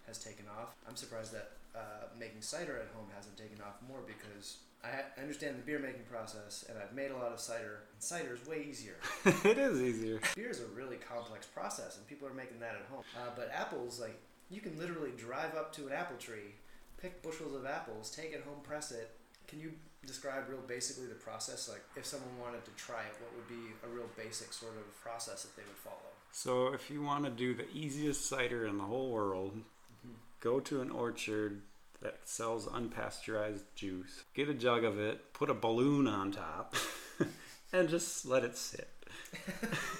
has 0.08 0.18
taken 0.18 0.46
off. 0.60 0.76
I'm 0.88 0.96
surprised 0.96 1.34
that 1.34 1.52
uh, 1.76 2.08
making 2.20 2.42
cider 2.42 2.76
at 2.78 2.88
home 2.96 3.08
hasn't 3.16 3.38
taken 3.38 3.60
off 3.62 3.76
more 3.88 4.00
because 4.06 4.58
I 4.84 5.22
understand 5.22 5.58
the 5.58 5.62
beer 5.62 5.80
making 5.80 6.04
process, 6.12 6.65
and 6.67 6.78
I've 6.78 6.93
made 6.93 7.12
a 7.12 7.15
lot 7.15 7.32
of 7.32 7.39
cider. 7.39 7.84
And 7.93 8.04
cider 8.04 8.36
is 8.36 8.46
way 8.46 8.67
easier. 8.69 8.96
it 9.26 9.58
is 9.58 9.82
easier. 9.82 10.19
Beer 10.36 10.50
is 10.50 10.60
a 10.60 10.65
really 10.76 10.98
complex 10.98 11.46
process, 11.46 11.98
and 11.98 12.06
people 12.06 12.28
are 12.28 12.34
making 12.34 12.60
that 12.60 12.76
at 12.76 12.86
home. 12.91 13.04
Uh, 13.15 13.30
but 13.36 13.50
apples, 13.54 14.00
like 14.00 14.19
you 14.50 14.60
can 14.60 14.78
literally 14.78 15.12
drive 15.17 15.56
up 15.56 15.74
to 15.74 15.88
an 15.88 15.93
apple 15.93 16.17
tree, 16.17 16.56
pick 17.02 17.22
bushels 17.22 17.56
of 17.56 17.65
apples, 17.65 18.12
take 18.12 18.34
it 18.34 18.43
home, 18.46 18.60
press 18.62 18.91
it. 18.91 19.12
Can 19.48 19.60
you 19.60 19.72
describe 20.06 20.50
real 20.50 20.60
basically 20.67 21.08
the 21.08 21.15
process? 21.15 21.69
Like 21.69 21.84
if 21.96 22.06
someone 22.06 22.38
wanted 22.41 22.65
to 22.65 22.72
try 22.72 23.02
it, 23.02 23.15
what 23.22 23.34
would 23.36 23.48
be 23.48 23.72
a 23.86 23.88
real 23.88 24.10
basic 24.17 24.52
sort 24.52 24.76
of 24.76 25.02
process 25.02 25.43
that 25.43 25.56
they 25.56 25.63
would 25.63 25.78
follow? 25.78 25.96
So 26.34 26.74
if 26.74 26.89
you 26.89 27.02
want 27.02 27.24
to 27.26 27.30
do 27.30 27.54
the 27.54 27.69
easiest 27.74 28.28
cider 28.28 28.65
in 28.65 28.78
the 28.78 28.84
whole 28.84 29.12
world, 29.12 29.54
mm-hmm. 29.54 30.15
go 30.41 30.60
to 30.60 30.82
an 30.82 30.91
orchard 30.91 31.62
that 32.04 32.20
sells 32.26 32.68
unpasteurized 32.68 33.63
juice. 33.76 34.24
Get 34.34 34.50
a 34.50 34.54
jug 34.54 34.84
of 34.84 35.00
it, 35.00 35.34
put 35.34 35.50
a 35.50 35.54
balloon 35.54 36.08
on 36.08 36.32
top, 36.32 36.76
and 37.74 37.89
just 37.89 38.26
let 38.26 38.44
it 38.44 38.58
sit. 38.58 38.89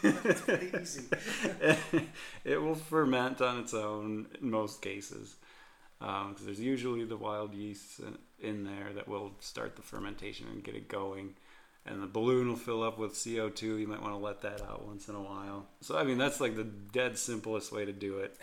That's 0.04 0.42
pretty 0.42 0.78
easy. 0.80 1.06
it 2.44 2.62
will 2.62 2.76
ferment 2.76 3.42
on 3.42 3.60
its 3.60 3.74
own 3.74 4.28
in 4.40 4.52
most 4.52 4.82
cases. 4.82 5.36
Because 6.00 6.42
um, 6.42 6.46
there's 6.46 6.60
usually 6.60 7.06
the 7.06 7.16
wild 7.16 7.54
yeast 7.54 8.02
in 8.40 8.66
there 8.66 8.92
that 8.94 9.08
will 9.08 9.32
start 9.40 9.78
the 9.78 9.82
fermentation 9.82 10.48
and 10.52 10.64
get 10.64 10.76
it 10.76 10.90
going. 10.90 11.36
And 11.86 12.04
the 12.04 12.08
balloon 12.08 12.50
will 12.50 12.56
fill 12.58 12.84
up 12.84 12.98
with 12.98 13.14
CO2. 13.14 13.80
You 13.80 13.88
might 13.88 14.02
want 14.02 14.14
to 14.14 14.18
let 14.18 14.42
that 14.42 14.62
out 14.62 14.86
once 14.86 15.08
in 15.08 15.16
a 15.16 15.22
while. 15.22 15.66
So, 15.82 15.98
I 15.98 16.04
mean, 16.04 16.18
that's 16.18 16.42
like 16.42 16.56
the 16.56 16.64
dead 16.64 17.18
simplest 17.18 17.72
way 17.72 17.86
to 17.86 17.94
do 17.94 18.18
it 18.20 18.38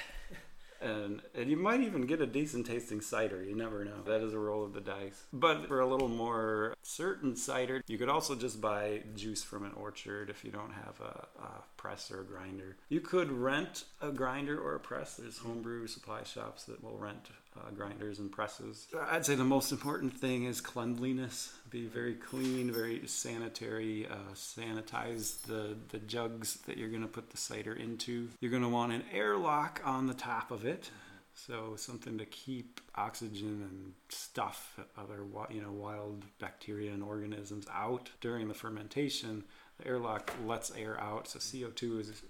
and 0.81 1.23
and 1.35 1.51
you 1.51 1.57
might 1.57 1.81
even 1.81 2.03
get 2.03 2.21
a 2.21 2.27
decent 2.27 2.67
tasting 2.67 3.01
cider. 3.01 3.43
You 3.43 3.55
never 3.55 3.85
know. 3.85 4.03
That 4.07 4.23
is 4.23 4.35
a 4.35 4.39
roll 4.39 4.65
of 4.65 4.73
the 4.73 4.81
dice. 4.81 5.25
But 5.33 5.67
for 5.69 5.81
a 5.81 5.87
little 5.87 6.09
more 6.09 6.75
certain 6.83 7.37
cider, 7.37 7.83
you 7.87 7.99
could 7.99 8.09
also 8.09 8.35
just 8.35 8.61
buy 8.61 9.03
juice 9.15 9.43
from 9.43 9.65
an 9.65 9.73
orchard 9.77 10.31
if 10.31 10.45
you 10.45 10.51
don't 10.51 10.73
have 10.73 11.01
a, 11.01 11.43
a 11.43 11.63
press 11.77 12.11
or 12.11 12.21
a 12.21 12.25
grinder. 12.25 12.77
You 12.89 13.01
could 13.01 13.31
rent 13.31 13.85
a 14.01 14.11
grinder 14.11 14.59
or 14.59 14.75
a 14.75 14.81
press. 14.81 15.17
There's 15.17 15.39
homebrew 15.39 15.87
supply 15.87 16.23
shops 16.23 16.65
that 16.65 16.83
will 16.83 16.99
rent 16.99 17.31
uh, 17.61 17.71
grinders 17.71 18.19
and 18.19 18.31
presses. 18.31 18.87
I'd 19.11 19.27
say 19.27 19.35
the 19.35 19.45
most 19.45 19.73
important 19.73 20.19
thing 20.19 20.45
is 20.45 20.61
cleanliness. 20.61 21.53
Be 21.71 21.87
very 21.87 22.15
clean, 22.15 22.73
very 22.73 23.07
sanitary. 23.07 24.07
Uh, 24.07 24.35
sanitize 24.35 25.43
the, 25.43 25.77
the 25.91 25.99
jugs 25.99 26.57
that 26.67 26.77
you're 26.77 26.89
going 26.89 27.03
to 27.03 27.09
put 27.09 27.31
the 27.31 27.37
cider 27.37 27.73
into. 27.73 28.29
You're 28.41 28.51
going 28.51 28.63
to 28.63 28.69
want 28.69 28.93
an 28.93 29.05
airlock 29.13 29.81
on 29.85 30.07
the 30.07 30.15
top 30.15 30.51
of 30.51 30.65
it. 30.65 30.91
So 31.35 31.75
something 31.77 32.19
to 32.19 32.27
keep 32.27 32.81
oxygen 32.97 33.67
and 33.71 33.93
stuff, 34.09 34.79
other 34.99 35.25
you 35.49 35.63
know 35.63 35.73
wild 35.73 36.25
bacteria 36.39 36.93
and 36.93 37.03
organisms 37.03 37.67
out 37.73 38.11
during 38.21 38.49
the 38.49 38.55
fermentation. 38.55 39.45
The 39.79 39.87
airlock 39.87 40.35
lets 40.45 40.71
air 40.73 41.01
out, 41.01 41.29
so 41.29 41.39
CO2 41.39 42.01
is 42.01 42.23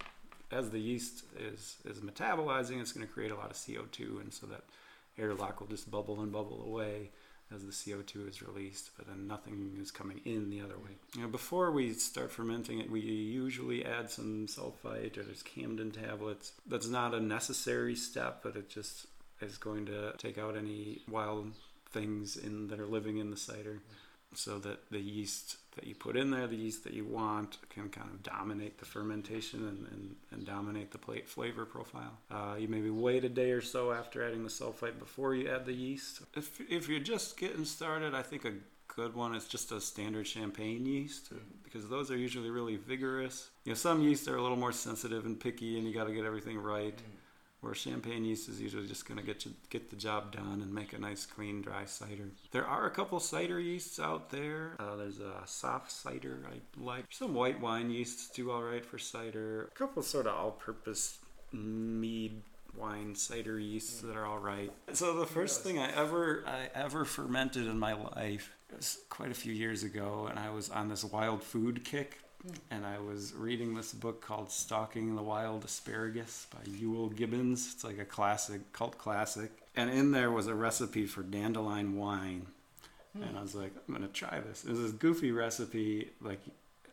as 0.51 0.69
the 0.69 0.79
yeast 0.79 1.23
is 1.37 1.77
is 1.85 1.99
metabolizing, 1.99 2.79
it's 2.79 2.91
going 2.91 3.05
to 3.05 3.11
create 3.11 3.31
a 3.31 3.35
lot 3.35 3.51
of 3.51 3.57
CO2, 3.57 4.21
and 4.21 4.33
so 4.33 4.45
that 4.47 4.63
airlock 5.17 5.59
will 5.59 5.67
just 5.67 5.89
bubble 5.91 6.21
and 6.21 6.31
bubble 6.31 6.63
away 6.65 7.11
as 7.53 7.65
the 7.65 7.71
CO2 7.71 8.29
is 8.29 8.41
released, 8.41 8.91
but 8.97 9.07
then 9.07 9.27
nothing 9.27 9.77
is 9.81 9.91
coming 9.91 10.21
in 10.25 10.49
the 10.49 10.61
other 10.61 10.77
way. 10.77 10.91
You 11.15 11.23
know, 11.23 11.27
before 11.27 11.71
we 11.71 11.93
start 11.93 12.31
fermenting 12.31 12.79
it, 12.79 12.89
we 12.89 13.01
usually 13.01 13.85
add 13.85 14.09
some 14.09 14.47
sulfite 14.47 15.17
or 15.17 15.23
there's 15.23 15.43
Campden 15.43 15.91
tablets. 15.91 16.53
That's 16.65 16.87
not 16.87 17.13
a 17.13 17.19
necessary 17.19 17.95
step, 17.95 18.41
but 18.41 18.55
it 18.55 18.69
just 18.69 19.07
is 19.41 19.57
going 19.57 19.85
to 19.87 20.13
take 20.17 20.37
out 20.37 20.55
any 20.55 21.01
wild 21.09 21.51
things 21.89 22.37
in 22.37 22.67
that 22.67 22.79
are 22.79 22.87
living 22.87 23.17
in 23.17 23.31
the 23.31 23.37
cider 23.37 23.81
so 24.33 24.59
that 24.59 24.89
the 24.89 24.99
yeast 24.99 25.57
that 25.75 25.87
you 25.87 25.95
put 25.95 26.17
in 26.17 26.31
there, 26.31 26.47
the 26.47 26.55
yeast 26.55 26.83
that 26.83 26.93
you 26.93 27.05
want, 27.05 27.57
can 27.69 27.89
kind 27.89 28.09
of 28.09 28.23
dominate 28.23 28.77
the 28.77 28.85
fermentation 28.85 29.67
and, 29.67 29.87
and, 29.87 30.15
and 30.31 30.45
dominate 30.45 30.91
the 30.91 30.97
plate 30.97 31.29
flavor 31.29 31.65
profile. 31.65 32.17
Uh, 32.29 32.55
you 32.59 32.67
maybe 32.67 32.89
wait 32.89 33.23
a 33.23 33.29
day 33.29 33.51
or 33.51 33.61
so 33.61 33.91
after 33.91 34.25
adding 34.25 34.43
the 34.43 34.49
sulfite 34.49 34.99
before 34.99 35.33
you 35.33 35.49
add 35.49 35.65
the 35.65 35.73
yeast. 35.73 36.21
If, 36.35 36.59
if 36.69 36.89
you're 36.89 36.99
just 36.99 37.37
getting 37.37 37.65
started, 37.65 38.13
I 38.13 38.21
think 38.21 38.45
a 38.45 38.53
good 38.87 39.15
one 39.15 39.33
is 39.33 39.47
just 39.47 39.71
a 39.71 39.79
standard 39.79 40.27
champagne 40.27 40.85
yeast 40.85 41.31
because 41.63 41.87
those 41.87 42.11
are 42.11 42.17
usually 42.17 42.49
really 42.49 42.75
vigorous. 42.75 43.49
You 43.63 43.71
know, 43.71 43.75
some 43.75 44.01
yeasts 44.01 44.27
are 44.27 44.35
a 44.35 44.41
little 44.41 44.57
more 44.57 44.73
sensitive 44.73 45.25
and 45.25 45.39
picky, 45.39 45.77
and 45.77 45.87
you 45.87 45.93
got 45.93 46.07
to 46.07 46.13
get 46.13 46.25
everything 46.25 46.57
right. 46.57 46.97
Mm 46.97 47.20
where 47.61 47.73
champagne 47.75 48.25
yeast 48.25 48.49
is 48.49 48.59
usually 48.59 48.87
just 48.87 49.07
going 49.07 49.19
to 49.19 49.25
get 49.25 49.45
you 49.45 49.53
get 49.69 49.89
the 49.89 49.95
job 49.95 50.31
done 50.31 50.61
and 50.61 50.73
make 50.73 50.93
a 50.93 50.97
nice 50.97 51.25
clean 51.25 51.61
dry 51.61 51.85
cider. 51.85 52.29
There 52.51 52.65
are 52.65 52.85
a 52.87 52.89
couple 52.91 53.19
cider 53.19 53.59
yeasts 53.59 53.99
out 53.99 54.31
there. 54.31 54.75
Uh, 54.79 54.95
there's 54.95 55.19
a 55.19 55.43
SafCider 55.45 56.39
I 56.45 56.83
like. 56.83 57.05
Some 57.09 57.33
white 57.33 57.61
wine 57.61 57.91
yeasts 57.91 58.29
do 58.29 58.51
all 58.51 58.63
right 58.63 58.85
for 58.85 58.97
cider. 58.97 59.69
A 59.73 59.77
couple 59.77 60.01
sort 60.01 60.27
of 60.27 60.35
all-purpose 60.35 61.19
mead 61.51 62.41
wine 62.75 63.13
cider 63.15 63.59
yeasts 63.59 64.01
that 64.01 64.15
are 64.15 64.25
all 64.25 64.39
right. 64.39 64.71
So 64.93 65.19
the 65.19 65.25
first 65.25 65.61
thing 65.61 65.77
I 65.77 65.91
ever 65.95 66.43
I 66.47 66.69
ever 66.73 67.05
fermented 67.05 67.67
in 67.67 67.77
my 67.77 67.93
life 67.93 68.51
was 68.75 68.99
quite 69.09 69.31
a 69.31 69.35
few 69.35 69.53
years 69.53 69.83
ago, 69.83 70.27
and 70.29 70.39
I 70.39 70.49
was 70.49 70.69
on 70.69 70.89
this 70.89 71.03
wild 71.03 71.43
food 71.43 71.83
kick 71.83 72.20
and 72.69 72.85
I 72.85 72.99
was 72.99 73.33
reading 73.33 73.75
this 73.75 73.93
book 73.93 74.21
called 74.21 74.51
Stalking 74.51 75.15
the 75.15 75.21
Wild 75.21 75.63
Asparagus 75.63 76.47
by 76.51 76.69
Euell 76.71 77.15
Gibbons. 77.15 77.73
It's 77.73 77.83
like 77.83 77.99
a 77.99 78.05
classic, 78.05 78.73
cult 78.73 78.97
classic. 78.97 79.51
And 79.75 79.89
in 79.89 80.11
there 80.11 80.31
was 80.31 80.47
a 80.47 80.55
recipe 80.55 81.05
for 81.05 81.23
dandelion 81.23 81.95
wine. 81.97 82.47
Hmm. 83.15 83.23
And 83.23 83.37
I 83.37 83.41
was 83.41 83.55
like, 83.55 83.71
I'm 83.87 83.93
going 83.93 84.07
to 84.07 84.13
try 84.13 84.39
this. 84.39 84.63
It 84.63 84.69
was 84.69 84.81
this 84.81 84.91
goofy 84.91 85.31
recipe. 85.31 86.11
Like, 86.21 86.41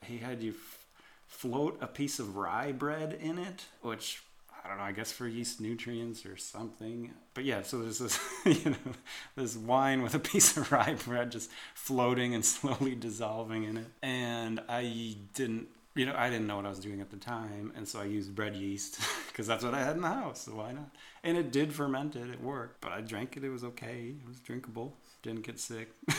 he 0.04 0.18
had 0.18 0.42
you 0.42 0.52
f- 0.52 0.84
float 1.26 1.78
a 1.80 1.86
piece 1.86 2.18
of 2.18 2.36
rye 2.36 2.72
bread 2.72 3.18
in 3.20 3.38
it, 3.38 3.66
which 3.82 4.22
I 4.68 4.72
don't 4.72 4.80
know, 4.80 4.84
I 4.84 4.92
guess 4.92 5.10
for 5.10 5.26
yeast 5.26 5.62
nutrients 5.62 6.26
or 6.26 6.36
something. 6.36 7.14
But 7.32 7.44
yeah, 7.44 7.62
so 7.62 7.78
there's 7.78 8.00
this, 8.00 8.20
you 8.44 8.70
know, 8.70 8.92
this 9.34 9.56
wine 9.56 10.02
with 10.02 10.14
a 10.14 10.18
piece 10.18 10.58
of 10.58 10.70
rye 10.70 10.94
bread 11.06 11.32
just 11.32 11.50
floating 11.72 12.34
and 12.34 12.44
slowly 12.44 12.94
dissolving 12.94 13.64
in 13.64 13.78
it. 13.78 13.86
And 14.02 14.60
I 14.68 15.16
didn't, 15.32 15.68
you 15.94 16.04
know, 16.04 16.14
I 16.14 16.28
didn't 16.28 16.46
know 16.46 16.56
what 16.56 16.66
I 16.66 16.68
was 16.68 16.80
doing 16.80 17.00
at 17.00 17.10
the 17.10 17.16
time. 17.16 17.72
And 17.76 17.88
so 17.88 18.00
I 18.00 18.04
used 18.04 18.34
bread 18.34 18.54
yeast 18.56 19.00
because 19.28 19.46
that's 19.46 19.64
what 19.64 19.72
I 19.72 19.82
had 19.82 19.96
in 19.96 20.02
the 20.02 20.08
house. 20.08 20.42
So 20.42 20.56
why 20.56 20.72
not? 20.72 20.90
And 21.24 21.38
it 21.38 21.50
did 21.50 21.72
ferment 21.72 22.14
it, 22.14 22.28
it 22.28 22.42
worked. 22.42 22.82
But 22.82 22.92
I 22.92 23.00
drank 23.00 23.38
it, 23.38 23.44
it 23.44 23.50
was 23.50 23.64
okay. 23.64 24.12
It 24.20 24.28
was 24.28 24.38
drinkable. 24.38 24.94
Didn't 25.22 25.46
get 25.46 25.58
sick. 25.58 25.92
I 26.10 26.12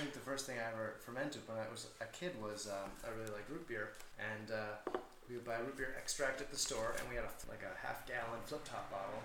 think 0.00 0.12
the 0.12 0.20
first 0.20 0.46
thing 0.46 0.58
I 0.58 0.72
ever 0.72 0.94
fermented 1.04 1.42
when 1.46 1.58
I 1.58 1.68
was 1.70 1.88
a 2.00 2.06
kid 2.06 2.40
was 2.40 2.68
um, 2.68 2.90
I 3.04 3.10
really 3.18 3.32
liked 3.32 3.50
root 3.50 3.66
beer. 3.66 3.90
And, 4.18 4.52
uh, 4.52 4.98
we 5.28 5.36
would 5.36 5.44
buy 5.44 5.58
root 5.58 5.76
beer 5.76 5.94
extract 5.98 6.40
at 6.40 6.50
the 6.50 6.56
store, 6.58 6.94
and 6.98 7.08
we 7.08 7.16
had 7.16 7.24
a, 7.24 7.32
like 7.48 7.62
a 7.62 7.86
half 7.86 8.06
gallon 8.06 8.40
flip 8.44 8.64
top 8.64 8.90
bottle. 8.90 9.22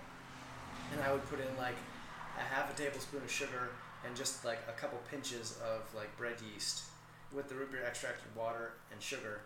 And 0.92 1.00
I 1.02 1.12
would 1.12 1.24
put 1.28 1.40
in 1.40 1.56
like 1.56 1.76
a 2.36 2.54
half 2.54 2.72
a 2.72 2.76
tablespoon 2.80 3.22
of 3.22 3.30
sugar 3.30 3.70
and 4.06 4.16
just 4.16 4.44
like 4.44 4.58
a 4.68 4.80
couple 4.80 4.98
pinches 5.10 5.58
of 5.64 5.82
like 5.94 6.16
bread 6.16 6.36
yeast 6.52 6.84
with 7.34 7.48
the 7.48 7.54
root 7.54 7.72
beer 7.72 7.84
extract 7.84 8.22
and 8.26 8.34
water 8.36 8.72
and 8.92 9.02
sugar. 9.02 9.42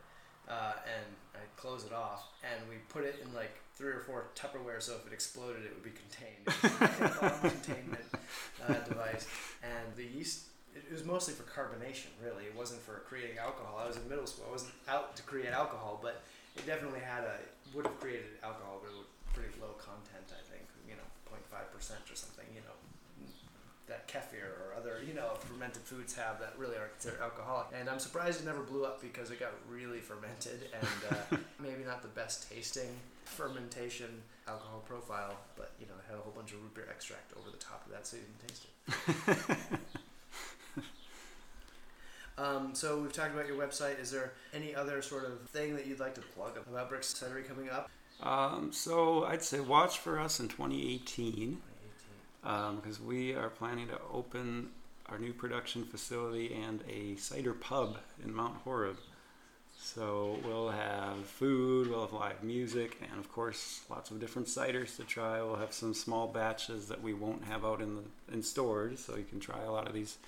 Uh, 0.49 0.75
and 0.85 1.07
I'd 1.35 1.57
close 1.57 1.85
it 1.85 1.93
off, 1.93 2.27
and 2.43 2.69
we 2.69 2.75
put 2.89 3.05
it 3.05 3.25
in 3.25 3.33
like 3.33 3.61
three 3.75 3.91
or 3.91 4.01
four 4.01 4.27
Tupperware, 4.35 4.83
so 4.83 4.95
if 4.95 5.07
it 5.07 5.13
exploded, 5.13 5.63
it 5.65 5.73
would 5.73 5.85
be 5.85 5.93
contained. 5.95 6.45
containment 7.41 8.05
uh, 8.69 8.75
device, 8.89 9.27
and 9.63 9.97
the 9.97 10.05
yeast 10.05 10.47
it 10.75 10.91
was 10.91 11.05
mostly 11.05 11.35
for 11.35 11.45
carbonation, 11.45 12.09
really. 12.23 12.45
It 12.45 12.57
wasn't 12.57 12.81
for 12.81 13.03
creating 13.07 13.39
alcohol. 13.39 13.81
I 13.83 13.87
was 13.87 13.97
in 13.97 14.09
middle 14.09 14.27
school. 14.27 14.47
I 14.49 14.53
wasn't 14.53 14.73
out 14.89 15.17
to 15.17 15.23
create 15.23 15.53
alcohol, 15.53 16.01
but 16.03 16.23
it 16.57 16.67
definitely 16.67 17.01
had 17.01 17.25
a 17.25 17.37
would 17.75 17.87
have 17.87 17.99
created 18.01 18.37
alcohol, 18.43 18.81
but 18.83 18.93
it 18.93 19.09
pretty 19.33 19.55
low 19.61 19.73
content. 19.81 20.29
I 20.29 20.43
think 20.51 20.69
you 20.89 20.95
know 20.95 21.09
0.5 21.31 21.73
percent 21.73 22.05
or 22.11 22.17
something. 22.17 22.47
You 22.55 22.61
know 22.61 22.77
that 23.89 24.07
kefir 24.07 24.47
or 24.63 24.75
other 24.77 25.03
you 25.07 25.15
know 25.15 25.35
fermented 25.41 25.83
foods 25.83 26.15
have 26.15 26.39
that 26.41 26.55
really 26.59 26.77
are 26.77 26.89
considered 26.89 27.21
alcoholic. 27.21 27.69
And 27.79 27.89
I'm 27.89 27.99
surprised 27.99 28.41
it 28.41 28.47
never 28.47 28.63
blew 28.63 28.85
up 28.85 29.01
because 29.01 29.31
it 29.31 29.41
got 29.41 29.53
really 29.69 29.99
fermented 30.01 30.69
and 30.79 31.01
uh, 31.11 31.37
maybe 31.63 31.85
not 31.85 32.03
the 32.03 32.13
best 32.13 32.51
tasting 32.51 32.91
fermentation 33.25 34.23
alcohol 34.49 34.83
profile, 34.87 35.37
but 35.57 35.73
you 35.81 35.87
know 35.87 35.95
it 35.99 36.05
had 36.09 36.19
a 36.19 36.23
whole 36.23 36.33
bunch 36.33 36.53
of 36.53 36.63
root 36.63 36.75
beer 36.75 36.89
extract 36.91 37.33
over 37.39 37.51
the 37.51 37.63
top 37.63 37.85
of 37.87 37.93
that, 37.93 38.07
so 38.07 38.17
you 38.17 38.23
didn't 38.23 38.49
taste 38.49 38.67
it. 38.69 39.79
Um, 42.43 42.75
so 42.75 42.99
we've 42.99 43.13
talked 43.13 43.33
about 43.33 43.47
your 43.47 43.57
website. 43.57 44.01
Is 44.01 44.11
there 44.11 44.33
any 44.53 44.75
other 44.75 45.01
sort 45.01 45.25
of 45.25 45.49
thing 45.51 45.77
that 45.77 45.87
you'd 45.87 46.01
like 46.01 46.15
to 46.17 46.21
plug 46.21 46.57
about 46.57 46.91
Brix 46.91 47.15
Cidery 47.15 47.47
coming 47.47 47.71
up? 47.71 47.89
Um, 48.21 48.73
so 48.73 49.25
I'd 49.25 49.43
say 49.43 49.61
watch 49.61 49.99
for 49.99 50.19
us 50.19 50.41
in 50.41 50.49
2018 50.49 51.59
because 52.43 52.99
um, 52.99 53.07
we 53.07 53.35
are 53.35 53.49
planning 53.49 53.87
to 53.89 53.99
open 54.13 54.71
our 55.07 55.19
new 55.19 55.33
production 55.33 55.85
facility 55.85 56.53
and 56.53 56.83
a 56.89 57.15
cider 57.17 57.53
pub 57.53 57.99
in 58.25 58.35
Mount 58.35 58.57
Horeb. 58.65 58.97
So 59.81 60.39
we'll 60.45 60.71
have 60.71 61.25
food, 61.25 61.89
we'll 61.89 62.03
have 62.03 62.13
live 62.13 62.43
music, 62.43 62.99
and 63.09 63.21
of 63.21 63.31
course, 63.31 63.83
lots 63.89 64.11
of 64.11 64.21
different 64.21 64.49
ciders 64.49 64.97
to 64.97 65.05
try. 65.05 65.41
We'll 65.43 65.57
have 65.57 65.73
some 65.73 65.95
small 65.95 66.29
batches 66.29 66.87
that 66.87 67.03
we 67.03 67.15
won't 67.15 67.45
have 67.45 67.65
out 67.65 67.81
in 67.81 67.97
the 67.97 68.35
in 68.35 68.43
stores, 68.43 69.05
so 69.05 69.17
you 69.17 69.25
can 69.25 69.41
try 69.41 69.63
a 69.63 69.71
lot 69.71 69.87
of 69.87 69.95
these 69.95 70.19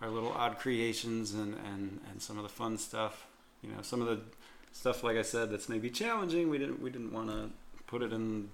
our 0.00 0.08
little 0.08 0.32
odd 0.32 0.58
creations 0.58 1.34
and, 1.34 1.54
and, 1.54 2.00
and 2.10 2.22
some 2.22 2.36
of 2.36 2.42
the 2.42 2.48
fun 2.48 2.78
stuff. 2.78 3.26
You 3.62 3.70
know, 3.70 3.82
some 3.82 4.00
of 4.00 4.08
the 4.08 4.20
stuff, 4.72 5.02
like 5.02 5.16
I 5.16 5.22
said, 5.22 5.50
that's 5.50 5.68
maybe 5.68 5.90
challenging. 5.90 6.48
We 6.48 6.58
didn't 6.58 6.80
we 6.80 6.90
didn't 6.90 7.12
want 7.12 7.28
to 7.28 7.50
put 7.86 8.02
it 8.02 8.12
in 8.12 8.50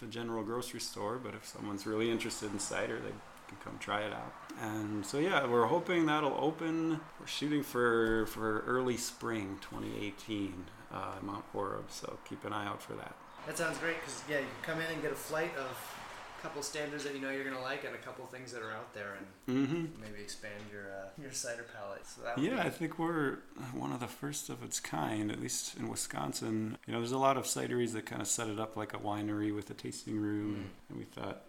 the 0.00 0.06
general 0.06 0.42
grocery 0.42 0.80
store, 0.80 1.18
but 1.22 1.34
if 1.34 1.46
someone's 1.46 1.86
really 1.86 2.10
interested 2.10 2.52
in 2.52 2.58
cider, 2.58 2.98
they 2.98 3.12
can 3.48 3.56
come 3.62 3.78
try 3.78 4.02
it 4.02 4.12
out. 4.12 4.32
And 4.60 5.04
so 5.04 5.18
yeah, 5.18 5.46
we're 5.46 5.66
hoping 5.66 6.06
that'll 6.06 6.36
open. 6.38 7.00
We're 7.20 7.26
shooting 7.26 7.62
for 7.62 8.26
for 8.26 8.60
early 8.66 8.96
spring 8.96 9.58
2018, 9.62 10.64
uh, 10.92 10.96
Mount 11.22 11.44
Horeb. 11.52 11.90
So 11.90 12.18
keep 12.28 12.44
an 12.44 12.52
eye 12.52 12.66
out 12.66 12.82
for 12.82 12.94
that. 12.94 13.14
That 13.46 13.58
sounds 13.58 13.78
great 13.78 14.00
because 14.00 14.22
yeah, 14.28 14.38
you 14.38 14.46
can 14.62 14.74
come 14.74 14.82
in 14.82 14.92
and 14.92 15.02
get 15.02 15.12
a 15.12 15.16
flight 15.16 15.52
of 15.56 16.03
couple 16.44 16.62
standards 16.62 17.04
that 17.04 17.14
you 17.14 17.20
know 17.22 17.30
you're 17.30 17.42
gonna 17.42 17.62
like, 17.62 17.84
and 17.84 17.94
a 17.94 17.98
couple 17.98 18.26
things 18.26 18.52
that 18.52 18.62
are 18.62 18.70
out 18.70 18.92
there, 18.92 19.16
and 19.16 19.66
mm-hmm. 19.66 20.00
maybe 20.00 20.20
expand 20.22 20.62
your 20.70 20.82
uh, 20.82 21.08
your 21.20 21.32
cider 21.32 21.64
palate. 21.74 22.06
So 22.06 22.20
yeah, 22.36 22.60
I 22.60 22.68
think 22.68 22.98
we're 22.98 23.38
one 23.72 23.92
of 23.92 24.00
the 24.00 24.06
first 24.06 24.50
of 24.50 24.62
its 24.62 24.78
kind, 24.78 25.32
at 25.32 25.40
least 25.40 25.76
in 25.78 25.88
Wisconsin. 25.88 26.76
You 26.86 26.92
know, 26.92 27.00
there's 27.00 27.12
a 27.12 27.18
lot 27.18 27.38
of 27.38 27.44
cideries 27.44 27.92
that 27.92 28.04
kind 28.04 28.20
of 28.20 28.28
set 28.28 28.48
it 28.48 28.60
up 28.60 28.76
like 28.76 28.92
a 28.92 28.98
winery 28.98 29.54
with 29.54 29.70
a 29.70 29.74
tasting 29.74 30.18
room, 30.18 30.54
mm. 30.54 30.90
and 30.90 30.98
we 30.98 31.04
thought 31.04 31.44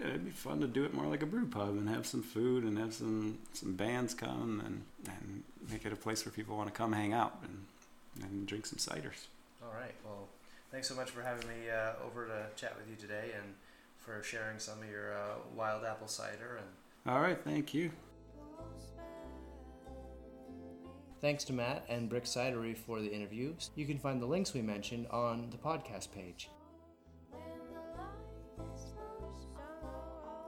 it'd 0.00 0.24
be 0.24 0.30
fun 0.30 0.60
to 0.60 0.68
do 0.68 0.84
it 0.84 0.94
more 0.94 1.06
like 1.06 1.22
a 1.22 1.26
brew 1.26 1.46
pub 1.46 1.70
and 1.70 1.88
have 1.88 2.06
some 2.06 2.22
food 2.22 2.62
and 2.62 2.78
have 2.78 2.94
some 2.94 3.38
some 3.52 3.74
bands 3.74 4.14
come 4.14 4.62
and 4.64 4.82
and 5.08 5.42
make 5.72 5.84
it 5.84 5.92
a 5.92 5.96
place 5.96 6.24
where 6.24 6.32
people 6.32 6.56
want 6.56 6.72
to 6.72 6.74
come 6.74 6.92
hang 6.92 7.12
out 7.12 7.38
and 7.42 8.24
and 8.24 8.46
drink 8.46 8.64
some 8.64 8.78
ciders. 8.78 9.26
All 9.60 9.74
right. 9.74 9.94
Well, 10.04 10.28
thanks 10.70 10.88
so 10.88 10.94
much 10.94 11.10
for 11.10 11.22
having 11.22 11.48
me 11.48 11.68
uh, 11.68 12.06
over 12.06 12.26
to 12.26 12.46
chat 12.54 12.76
with 12.76 12.88
you 12.88 12.94
today 12.94 13.32
and 13.36 13.54
for 14.06 14.22
sharing 14.22 14.58
some 14.58 14.80
of 14.80 14.88
your 14.88 15.12
uh, 15.12 15.34
wild 15.54 15.84
apple 15.84 16.06
cider. 16.06 16.58
And 16.58 17.12
all 17.12 17.20
right, 17.20 17.38
thank 17.42 17.74
you. 17.74 17.90
Thanks 21.20 21.42
to 21.44 21.52
Matt 21.52 21.84
and 21.88 22.08
Brix 22.08 22.28
Cidery 22.36 22.76
for 22.76 23.00
the 23.00 23.12
interview. 23.12 23.54
You 23.74 23.84
can 23.84 23.98
find 23.98 24.22
the 24.22 24.26
links 24.26 24.54
we 24.54 24.62
mentioned 24.62 25.08
on 25.08 25.50
the 25.50 25.56
podcast 25.56 26.12
page. 26.12 26.48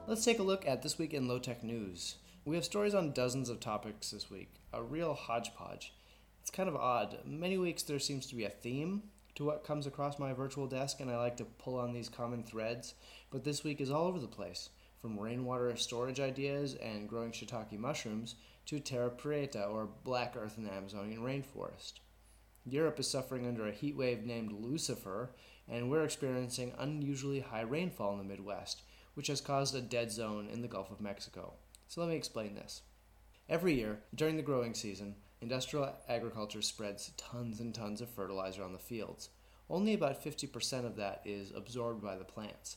Let's 0.07 0.25
take 0.25 0.39
a 0.39 0.43
look 0.43 0.67
at 0.67 0.83
this 0.83 0.97
week 0.97 1.13
in 1.13 1.27
low 1.27 1.39
tech 1.39 1.65
news. 1.65 2.17
We 2.45 2.55
have 2.55 2.65
stories 2.65 2.95
on 2.95 3.13
dozens 3.13 3.49
of 3.49 3.61
topics 3.61 4.11
this 4.11 4.31
week, 4.31 4.55
a 4.73 4.83
real 4.83 5.15
hodgepodge. 5.15 5.93
It's 6.41 6.51
kind 6.51 6.69
of 6.69 6.77
odd. 6.77 7.19
Many 7.27 7.59
weeks 7.59 7.83
there 7.83 7.99
seems 7.99 8.27
to 8.29 8.37
be 8.37 8.45
a 8.45 8.51
theme, 8.51 9.03
to 9.39 9.45
what 9.45 9.63
comes 9.63 9.87
across 9.87 10.19
my 10.19 10.33
virtual 10.33 10.67
desk, 10.67 10.99
and 10.99 11.09
I 11.09 11.17
like 11.17 11.37
to 11.37 11.45
pull 11.45 11.79
on 11.79 11.93
these 11.93 12.09
common 12.09 12.43
threads. 12.43 12.95
But 13.31 13.45
this 13.45 13.63
week 13.63 13.81
is 13.81 13.89
all 13.89 14.09
over 14.09 14.19
the 14.19 14.27
place, 14.27 14.71
from 15.01 15.17
rainwater 15.17 15.77
storage 15.77 16.19
ideas 16.19 16.75
and 16.75 17.09
growing 17.09 17.31
shiitake 17.31 17.79
mushrooms 17.79 18.35
to 18.67 18.81
terra 18.81 19.11
preta, 19.11 19.71
or 19.71 19.89
black 20.03 20.35
earth 20.37 20.59
in 20.59 20.65
the 20.65 20.73
Amazonian 20.73 21.21
rainforest. 21.21 22.01
Europe 22.65 22.99
is 22.99 23.09
suffering 23.09 23.47
under 23.47 23.69
a 23.69 23.73
heat 23.73 23.97
wave 23.97 24.25
named 24.25 24.51
Lucifer, 24.51 25.31
and 25.69 25.89
we're 25.89 26.03
experiencing 26.03 26.73
unusually 26.77 27.39
high 27.39 27.61
rainfall 27.61 28.15
in 28.15 28.19
the 28.19 28.25
Midwest, 28.25 28.83
which 29.15 29.29
has 29.29 29.41
caused 29.41 29.73
a 29.73 29.81
dead 29.81 30.11
zone 30.11 30.49
in 30.53 30.63
the 30.63 30.69
Gulf 30.69 30.91
of 30.91 31.01
Mexico. 31.01 31.53
So 31.87 32.01
let 32.01 32.11
me 32.11 32.17
explain 32.17 32.57
this. 32.57 32.83
Every 33.49 33.75
year, 33.75 34.01
during 34.13 34.37
the 34.37 34.43
growing 34.43 34.75
season, 34.75 35.15
industrial 35.41 35.93
agriculture 36.09 36.63
spreads 36.63 37.13
tons 37.17 37.61
and 37.61 37.75
tons 37.75 38.01
of 38.01 38.09
fertilizer 38.11 38.63
on 38.63 38.73
the 38.73 38.79
fields. 38.79 39.31
Only 39.71 39.95
about 39.95 40.23
50% 40.25 40.87
of 40.87 40.97
that 40.97 41.23
is 41.25 41.53
absorbed 41.55 42.03
by 42.03 42.17
the 42.17 42.25
plants. 42.25 42.77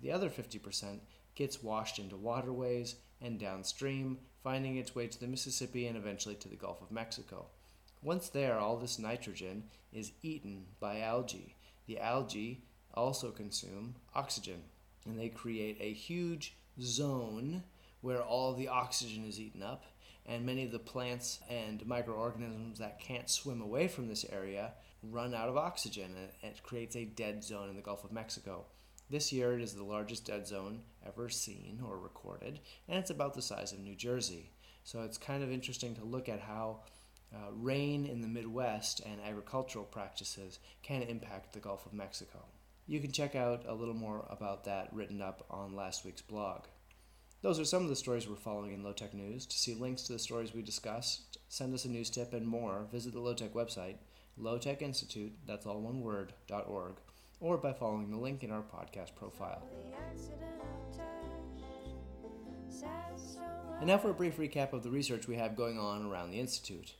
The 0.00 0.12
other 0.12 0.28
50% 0.28 0.98
gets 1.34 1.62
washed 1.62 1.98
into 1.98 2.16
waterways 2.16 2.96
and 3.20 3.38
downstream, 3.38 4.18
finding 4.42 4.76
its 4.76 4.94
way 4.94 5.06
to 5.06 5.20
the 5.20 5.28
Mississippi 5.28 5.86
and 5.86 5.96
eventually 5.96 6.34
to 6.36 6.48
the 6.48 6.56
Gulf 6.56 6.82
of 6.82 6.90
Mexico. 6.90 7.46
Once 8.02 8.28
there, 8.28 8.58
all 8.58 8.76
this 8.76 8.98
nitrogen 8.98 9.64
is 9.92 10.12
eaten 10.22 10.66
by 10.80 11.00
algae. 11.00 11.54
The 11.86 12.00
algae 12.00 12.64
also 12.94 13.30
consume 13.30 13.94
oxygen, 14.14 14.62
and 15.06 15.18
they 15.18 15.28
create 15.28 15.78
a 15.80 15.92
huge 15.92 16.56
zone 16.80 17.62
where 18.00 18.20
all 18.20 18.54
the 18.54 18.66
oxygen 18.68 19.24
is 19.24 19.38
eaten 19.38 19.62
up, 19.62 19.84
and 20.26 20.46
many 20.46 20.64
of 20.64 20.72
the 20.72 20.78
plants 20.78 21.40
and 21.50 21.84
microorganisms 21.86 22.78
that 22.78 23.00
can't 23.00 23.28
swim 23.28 23.60
away 23.60 23.88
from 23.88 24.08
this 24.08 24.24
area 24.30 24.72
run 25.02 25.34
out 25.34 25.48
of 25.48 25.56
oxygen, 25.56 26.14
and 26.42 26.52
it 26.52 26.62
creates 26.62 26.96
a 26.96 27.04
dead 27.04 27.42
zone 27.42 27.68
in 27.68 27.76
the 27.76 27.82
Gulf 27.82 28.04
of 28.04 28.12
Mexico. 28.12 28.66
This 29.10 29.32
year, 29.32 29.54
it 29.54 29.60
is 29.60 29.74
the 29.74 29.84
largest 29.84 30.26
dead 30.26 30.46
zone 30.46 30.82
ever 31.06 31.28
seen 31.28 31.80
or 31.84 31.98
recorded, 31.98 32.60
and 32.88 32.98
it's 32.98 33.10
about 33.10 33.34
the 33.34 33.42
size 33.42 33.72
of 33.72 33.80
New 33.80 33.96
Jersey. 33.96 34.52
So 34.84 35.02
it's 35.02 35.18
kind 35.18 35.42
of 35.42 35.52
interesting 35.52 35.94
to 35.96 36.04
look 36.04 36.28
at 36.28 36.40
how 36.40 36.80
uh, 37.34 37.50
rain 37.52 38.06
in 38.06 38.20
the 38.20 38.28
Midwest 38.28 39.00
and 39.00 39.20
agricultural 39.20 39.84
practices 39.84 40.58
can 40.82 41.02
impact 41.02 41.52
the 41.52 41.60
Gulf 41.60 41.86
of 41.86 41.92
Mexico. 41.92 42.44
You 42.86 43.00
can 43.00 43.12
check 43.12 43.34
out 43.34 43.64
a 43.66 43.74
little 43.74 43.94
more 43.94 44.26
about 44.30 44.64
that 44.64 44.92
written 44.92 45.22
up 45.22 45.44
on 45.50 45.74
last 45.74 46.04
week's 46.04 46.22
blog. 46.22 46.64
Those 47.42 47.58
are 47.58 47.64
some 47.64 47.82
of 47.82 47.88
the 47.88 47.96
stories 47.96 48.28
we're 48.28 48.36
following 48.36 48.72
in 48.72 48.84
Low 48.84 48.92
Tech 48.92 49.12
News. 49.12 49.46
To 49.46 49.58
see 49.58 49.74
links 49.74 50.02
to 50.02 50.12
the 50.12 50.18
stories 50.20 50.54
we 50.54 50.62
discussed, 50.62 51.38
send 51.48 51.74
us 51.74 51.84
a 51.84 51.88
news 51.88 52.08
tip, 52.08 52.32
and 52.32 52.46
more, 52.46 52.86
visit 52.92 53.12
the 53.12 53.18
Low 53.18 53.34
Tech 53.34 53.52
website, 53.52 53.96
Low 54.38 54.58
Tech 54.58 54.80
Institute, 54.80 55.32
that's 55.44 55.66
all 55.66 55.80
one 55.80 56.02
word, 56.02 56.34
dot 56.46 56.68
.org, 56.68 56.94
or 57.40 57.58
by 57.58 57.72
following 57.72 58.12
the 58.12 58.16
link 58.16 58.44
in 58.44 58.52
our 58.52 58.62
podcast 58.62 59.16
profile. 59.16 59.64
And 63.80 63.88
now 63.88 63.98
for 63.98 64.10
a 64.10 64.14
brief 64.14 64.36
recap 64.36 64.72
of 64.72 64.84
the 64.84 64.90
research 64.90 65.26
we 65.26 65.34
have 65.34 65.56
going 65.56 65.80
on 65.80 66.06
around 66.06 66.30
the 66.30 66.38
Institute. 66.38 66.94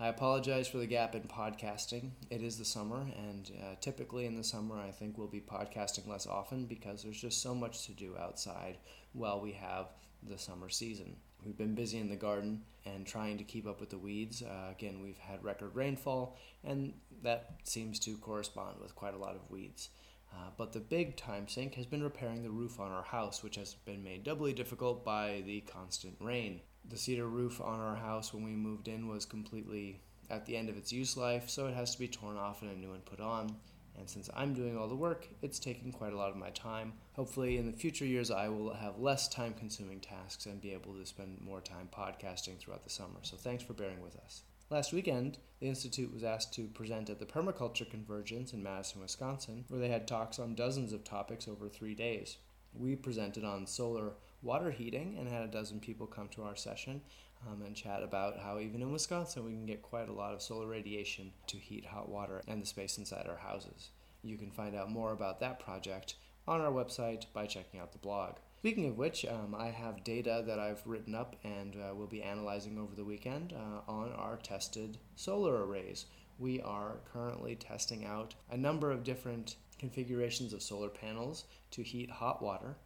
I 0.00 0.06
apologize 0.06 0.68
for 0.68 0.78
the 0.78 0.86
gap 0.86 1.16
in 1.16 1.22
podcasting. 1.22 2.10
It 2.30 2.40
is 2.40 2.56
the 2.56 2.64
summer, 2.64 3.00
and 3.16 3.50
uh, 3.60 3.74
typically 3.80 4.26
in 4.26 4.36
the 4.36 4.44
summer, 4.44 4.78
I 4.78 4.92
think 4.92 5.18
we'll 5.18 5.26
be 5.26 5.40
podcasting 5.40 6.06
less 6.06 6.24
often 6.24 6.66
because 6.66 7.02
there's 7.02 7.20
just 7.20 7.42
so 7.42 7.52
much 7.52 7.84
to 7.86 7.92
do 7.92 8.16
outside 8.16 8.78
while 9.12 9.40
we 9.40 9.50
have 9.52 9.86
the 10.22 10.38
summer 10.38 10.68
season. 10.68 11.16
We've 11.44 11.58
been 11.58 11.74
busy 11.74 11.98
in 11.98 12.08
the 12.08 12.14
garden 12.14 12.62
and 12.86 13.04
trying 13.04 13.38
to 13.38 13.44
keep 13.44 13.66
up 13.66 13.80
with 13.80 13.90
the 13.90 13.98
weeds. 13.98 14.40
Uh, 14.40 14.70
again, 14.70 15.02
we've 15.02 15.18
had 15.18 15.42
record 15.42 15.74
rainfall, 15.74 16.38
and 16.62 16.92
that 17.24 17.56
seems 17.64 17.98
to 18.00 18.16
correspond 18.18 18.76
with 18.80 18.94
quite 18.94 19.14
a 19.14 19.18
lot 19.18 19.34
of 19.34 19.50
weeds. 19.50 19.88
Uh, 20.32 20.50
but 20.56 20.72
the 20.72 20.78
big 20.78 21.16
time 21.16 21.48
sink 21.48 21.74
has 21.74 21.86
been 21.86 22.04
repairing 22.04 22.44
the 22.44 22.50
roof 22.50 22.78
on 22.78 22.92
our 22.92 23.02
house, 23.02 23.42
which 23.42 23.56
has 23.56 23.74
been 23.74 24.04
made 24.04 24.22
doubly 24.22 24.52
difficult 24.52 25.04
by 25.04 25.42
the 25.44 25.60
constant 25.62 26.14
rain 26.20 26.60
the 26.88 26.96
cedar 26.96 27.26
roof 27.26 27.60
on 27.60 27.80
our 27.80 27.96
house 27.96 28.32
when 28.32 28.44
we 28.44 28.50
moved 28.50 28.88
in 28.88 29.08
was 29.08 29.24
completely 29.24 30.00
at 30.30 30.46
the 30.46 30.56
end 30.56 30.68
of 30.68 30.76
its 30.76 30.92
use 30.92 31.16
life, 31.16 31.48
so 31.48 31.66
it 31.66 31.74
has 31.74 31.92
to 31.92 31.98
be 31.98 32.08
torn 32.08 32.36
off 32.36 32.62
and 32.62 32.70
a 32.70 32.74
new 32.74 32.90
one 32.90 33.00
put 33.00 33.20
on. 33.20 33.56
And 33.98 34.08
since 34.08 34.30
I'm 34.36 34.54
doing 34.54 34.78
all 34.78 34.86
the 34.86 34.94
work, 34.94 35.28
it's 35.42 35.58
taking 35.58 35.90
quite 35.90 36.12
a 36.12 36.16
lot 36.16 36.30
of 36.30 36.36
my 36.36 36.50
time. 36.50 36.92
Hopefully, 37.14 37.56
in 37.56 37.66
the 37.66 37.72
future 37.72 38.04
years, 38.04 38.30
I 38.30 38.48
will 38.48 38.72
have 38.72 39.00
less 39.00 39.28
time 39.28 39.54
consuming 39.54 39.98
tasks 39.98 40.46
and 40.46 40.60
be 40.60 40.72
able 40.72 40.94
to 40.94 41.04
spend 41.04 41.40
more 41.40 41.60
time 41.60 41.88
podcasting 41.92 42.58
throughout 42.58 42.84
the 42.84 42.90
summer. 42.90 43.18
So, 43.22 43.36
thanks 43.36 43.64
for 43.64 43.72
bearing 43.72 44.00
with 44.00 44.16
us. 44.16 44.42
Last 44.70 44.92
weekend, 44.92 45.38
the 45.60 45.66
Institute 45.66 46.12
was 46.12 46.22
asked 46.22 46.52
to 46.54 46.68
present 46.68 47.10
at 47.10 47.18
the 47.18 47.26
Permaculture 47.26 47.90
Convergence 47.90 48.52
in 48.52 48.62
Madison, 48.62 49.00
Wisconsin, 49.00 49.64
where 49.68 49.80
they 49.80 49.88
had 49.88 50.06
talks 50.06 50.38
on 50.38 50.54
dozens 50.54 50.92
of 50.92 51.02
topics 51.02 51.48
over 51.48 51.68
three 51.68 51.94
days. 51.94 52.36
We 52.74 52.94
presented 52.94 53.44
on 53.44 53.66
solar 53.66 54.12
water 54.42 54.70
heating 54.70 55.16
and 55.18 55.28
had 55.28 55.42
a 55.42 55.48
dozen 55.48 55.80
people 55.80 56.06
come 56.06 56.28
to 56.28 56.42
our 56.42 56.56
session 56.56 57.00
um, 57.46 57.62
and 57.62 57.74
chat 57.74 58.02
about 58.02 58.38
how 58.38 58.58
even 58.58 58.82
in 58.82 58.92
Wisconsin 58.92 59.44
we 59.44 59.52
can 59.52 59.66
get 59.66 59.82
quite 59.82 60.08
a 60.08 60.12
lot 60.12 60.34
of 60.34 60.42
solar 60.42 60.66
radiation 60.66 61.32
to 61.46 61.56
heat 61.56 61.86
hot 61.86 62.08
water 62.08 62.42
and 62.48 62.62
the 62.62 62.66
space 62.66 62.98
inside 62.98 63.26
our 63.28 63.36
houses. 63.36 63.90
You 64.22 64.36
can 64.36 64.50
find 64.50 64.74
out 64.74 64.90
more 64.90 65.12
about 65.12 65.40
that 65.40 65.60
project 65.60 66.14
on 66.46 66.60
our 66.60 66.72
website 66.72 67.24
by 67.32 67.46
checking 67.46 67.78
out 67.80 67.92
the 67.92 67.98
blog. 67.98 68.36
Speaking 68.58 68.88
of 68.88 68.98
which, 68.98 69.24
um, 69.24 69.54
I 69.56 69.66
have 69.66 70.02
data 70.02 70.42
that 70.46 70.58
I've 70.58 70.84
written 70.84 71.14
up 71.14 71.36
and 71.44 71.76
uh, 71.76 71.94
will 71.94 72.08
be 72.08 72.22
analyzing 72.22 72.78
over 72.78 72.94
the 72.96 73.04
weekend 73.04 73.52
uh, 73.52 73.88
on 73.90 74.12
our 74.12 74.36
tested 74.36 74.98
solar 75.14 75.64
arrays. 75.64 76.06
We 76.38 76.60
are 76.62 76.96
currently 77.12 77.54
testing 77.54 78.04
out 78.04 78.34
a 78.50 78.56
number 78.56 78.90
of 78.90 79.04
different 79.04 79.56
configurations 79.78 80.52
of 80.52 80.62
solar 80.62 80.88
panels 80.88 81.44
to 81.70 81.82
heat 81.82 82.10
hot 82.10 82.42
water 82.42 82.76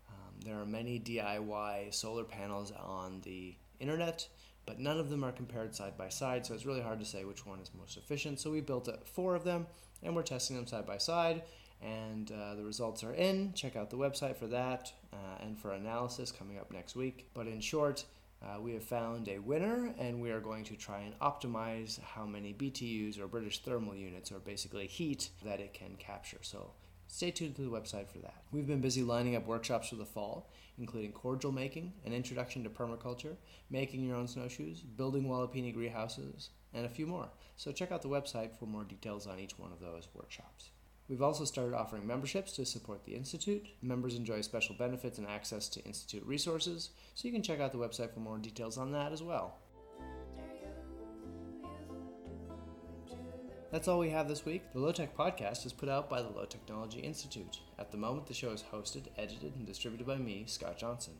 there 0.45 0.61
are 0.61 0.67
many 0.67 0.99
DIY 0.99 1.93
solar 1.95 2.25
panels 2.25 2.73
on 2.73 3.21
the 3.23 3.55
internet, 3.81 4.27
but 4.67 4.79
none 4.79 4.99
of 4.99 5.11
them 5.11 5.25
are 5.25 5.33
compared 5.33 5.75
side 5.75 5.97
by 5.97 6.09
side, 6.09 6.47
so 6.47 6.55
it's 6.55 6.67
really 6.67 6.81
hard 6.81 7.01
to 7.01 7.05
say 7.05 7.25
which 7.25 7.47
one 7.47 7.61
is 7.61 7.71
most 7.77 7.97
efficient. 7.97 8.41
So 8.41 8.51
we 8.51 8.61
built 8.61 8.89
four 9.07 9.35
of 9.35 9.45
them, 9.45 9.67
and 10.03 10.15
we're 10.15 10.23
testing 10.23 10.57
them 10.57 10.67
side 10.67 10.87
by 10.87 10.99
side, 10.99 11.43
and 11.81 12.31
uh, 12.31 12.55
the 12.55 12.63
results 12.63 13.03
are 13.03 13.15
in. 13.15 13.53
Check 13.55 13.77
out 13.77 13.91
the 13.91 13.97
website 13.97 14.37
for 14.37 14.47
that 14.49 14.93
uh, 15.13 15.43
and 15.43 15.59
for 15.59 15.73
analysis 15.73 16.31
coming 16.31 16.59
up 16.59 16.73
next 16.73 16.95
week. 16.95 17.29
But 17.35 17.49
in 17.49 17.61
short, 17.61 18.05
uh, 18.43 18.61
we 18.61 18.73
have 18.75 18.85
found 18.85 19.29
a 19.29 19.39
winner, 19.39 19.93
and 19.99 20.21
we 20.21 20.31
are 20.31 20.41
going 20.41 20.65
to 20.65 20.77
try 20.77 21.01
and 21.01 21.19
optimize 21.21 22.01
how 22.01 22.25
many 22.25 22.55
BTUs 22.55 23.21
or 23.21 23.27
British 23.27 23.61
thermal 23.61 23.95
units, 23.95 24.33
or 24.33 24.39
basically 24.39 24.87
heat, 24.87 25.31
that 25.45 25.61
it 25.61 25.75
can 25.75 25.97
capture. 25.97 26.39
So 26.43 26.71
Stay 27.07 27.31
tuned 27.31 27.57
to 27.57 27.62
the 27.62 27.71
website 27.71 28.09
for 28.09 28.19
that. 28.19 28.43
We've 28.51 28.67
been 28.67 28.81
busy 28.81 29.03
lining 29.03 29.37
up 29.37 29.47
workshops 29.47 29.88
for 29.88 29.97
the 29.97 30.05
fall, 30.05 30.51
including 30.79 31.12
cordial 31.12 31.53
making, 31.53 31.93
an 32.05 32.12
introduction 32.12 32.65
to 32.65 32.71
permaculture, 32.71 33.37
making 33.71 34.05
your 34.05 34.17
own 34.17 34.27
snowshoes, 34.27 34.81
building 34.81 35.25
Walipini 35.25 35.75
greenhouses, 35.75 36.51
and 36.73 36.87
a 36.87 36.88
few 36.88 37.07
more. 37.07 37.29
So 37.57 37.71
check 37.71 37.93
out 37.93 38.03
the 38.03 38.09
website 38.09 38.57
for 38.59 38.67
more 38.67 38.85
details 38.85 39.27
on 39.27 39.38
each 39.38 39.59
one 39.59 39.73
of 39.73 39.81
those 39.81 40.09
workshops. 40.15 40.71
We've 41.09 41.23
also 41.23 41.45
started 41.45 41.75
offering 41.75 42.07
memberships 42.07 42.53
to 42.53 42.65
support 42.65 43.05
the 43.05 43.15
Institute. 43.15 43.67
Members 43.83 44.15
enjoy 44.15 44.41
special 44.41 44.75
benefits 44.75 45.19
and 45.19 45.27
access 45.27 45.69
to 45.71 45.85
Institute 45.85 46.25
resources, 46.25 46.91
so 47.15 47.29
you 47.29 47.35
can 47.35 47.43
check 47.43 47.61
out 47.61 47.73
the 47.73 47.79
website 47.79 48.15
for 48.15 48.21
more 48.21 48.38
details 48.38 48.79
on 48.79 48.93
that 48.93 49.12
as 49.12 49.23
well. 49.23 49.59
That's 53.73 53.89
all 53.89 53.99
we 53.99 54.11
have 54.11 54.29
this 54.29 54.45
week. 54.45 54.71
The 54.75 54.81
Low 54.81 54.93
Tech 54.93 55.17
Podcast 55.17 55.65
is 55.65 55.73
put 55.73 55.89
out 55.89 56.11
by 56.11 56.21
the 56.21 56.29
Low 56.29 56.45
Technology 56.45 57.01
Institute. 57.01 57.61
At 57.79 57.91
the 57.91 57.97
moment, 57.97 58.27
the 58.27 58.35
show 58.35 58.51
is 58.51 58.63
hosted, 58.71 59.05
edited, 59.17 59.57
and 59.57 59.65
distributed 59.65 60.07
by 60.07 60.19
me, 60.19 60.45
Scott 60.47 60.77
Johnson. 60.77 61.15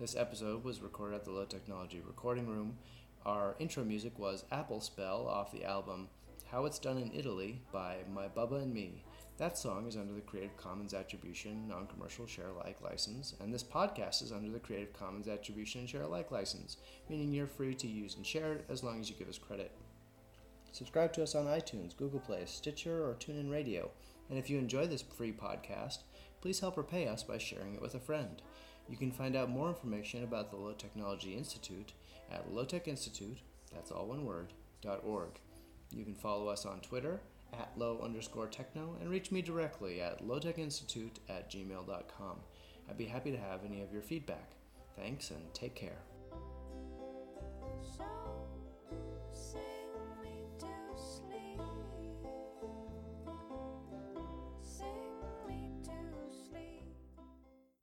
This 0.00 0.16
episode 0.16 0.64
was 0.64 0.80
recorded 0.80 1.16
at 1.16 1.26
the 1.26 1.32
Low 1.32 1.44
Technology 1.44 2.00
Recording 2.00 2.46
Room. 2.46 2.78
Our 3.26 3.56
intro 3.58 3.84
music 3.84 4.18
was 4.18 4.46
Apple 4.50 4.80
Spell 4.80 5.28
off 5.28 5.52
the 5.52 5.66
album 5.66 6.08
How 6.50 6.64
It's 6.64 6.78
Done 6.78 6.96
in 6.96 7.12
Italy 7.12 7.60
by 7.74 7.96
My 8.10 8.26
Bubba 8.26 8.62
and 8.62 8.72
Me. 8.72 9.04
That 9.36 9.58
song 9.58 9.86
is 9.86 9.98
under 9.98 10.14
the 10.14 10.22
Creative 10.22 10.56
Commons 10.56 10.94
Attribution 10.94 11.68
Non 11.68 11.86
Commercial 11.88 12.26
Share 12.26 12.48
Alike 12.48 12.80
license, 12.80 13.34
and 13.38 13.52
this 13.52 13.62
podcast 13.62 14.22
is 14.22 14.32
under 14.32 14.50
the 14.50 14.60
Creative 14.60 14.94
Commons 14.94 15.28
Attribution 15.28 15.86
Share 15.86 16.04
Alike 16.04 16.30
license, 16.30 16.78
meaning 17.10 17.34
you're 17.34 17.46
free 17.46 17.74
to 17.74 17.86
use 17.86 18.16
and 18.16 18.24
share 18.24 18.54
it 18.54 18.64
as 18.70 18.82
long 18.82 18.98
as 18.98 19.10
you 19.10 19.16
give 19.16 19.28
us 19.28 19.36
credit. 19.36 19.72
Subscribe 20.72 21.12
to 21.14 21.22
us 21.22 21.34
on 21.34 21.46
iTunes, 21.46 21.96
Google 21.96 22.20
Play, 22.20 22.42
Stitcher, 22.46 23.04
or 23.04 23.14
TuneIn 23.14 23.50
Radio. 23.50 23.90
And 24.30 24.38
if 24.38 24.50
you 24.50 24.58
enjoy 24.58 24.86
this 24.86 25.02
free 25.02 25.32
podcast, 25.32 25.98
please 26.40 26.60
help 26.60 26.76
repay 26.76 27.08
us 27.08 27.22
by 27.22 27.38
sharing 27.38 27.74
it 27.74 27.82
with 27.82 27.94
a 27.94 28.00
friend. 28.00 28.42
You 28.88 28.96
can 28.96 29.10
find 29.10 29.36
out 29.36 29.50
more 29.50 29.68
information 29.68 30.24
about 30.24 30.50
the 30.50 30.56
Low 30.56 30.72
Technology 30.72 31.34
Institute 31.34 31.92
at 32.30 32.50
lowtechinstitute, 32.52 33.38
that's 33.74 33.90
all 33.90 34.06
one 34.06 34.24
word, 34.24 34.52
dot 34.80 35.02
.org. 35.04 35.38
You 35.90 36.04
can 36.04 36.14
follow 36.14 36.48
us 36.48 36.66
on 36.66 36.80
Twitter 36.80 37.20
at 37.52 37.72
low 37.76 38.00
underscore 38.02 38.46
techno 38.46 38.96
and 39.00 39.10
reach 39.10 39.32
me 39.32 39.42
directly 39.42 40.00
at 40.00 40.26
lowtechinstitute 40.26 41.18
at 41.28 41.50
gmail.com. 41.50 42.36
I'd 42.88 42.98
be 42.98 43.06
happy 43.06 43.30
to 43.30 43.38
have 43.38 43.64
any 43.64 43.82
of 43.82 43.92
your 43.92 44.02
feedback. 44.02 44.52
Thanks 44.96 45.30
and 45.30 45.42
take 45.54 45.74
care. 45.74 45.98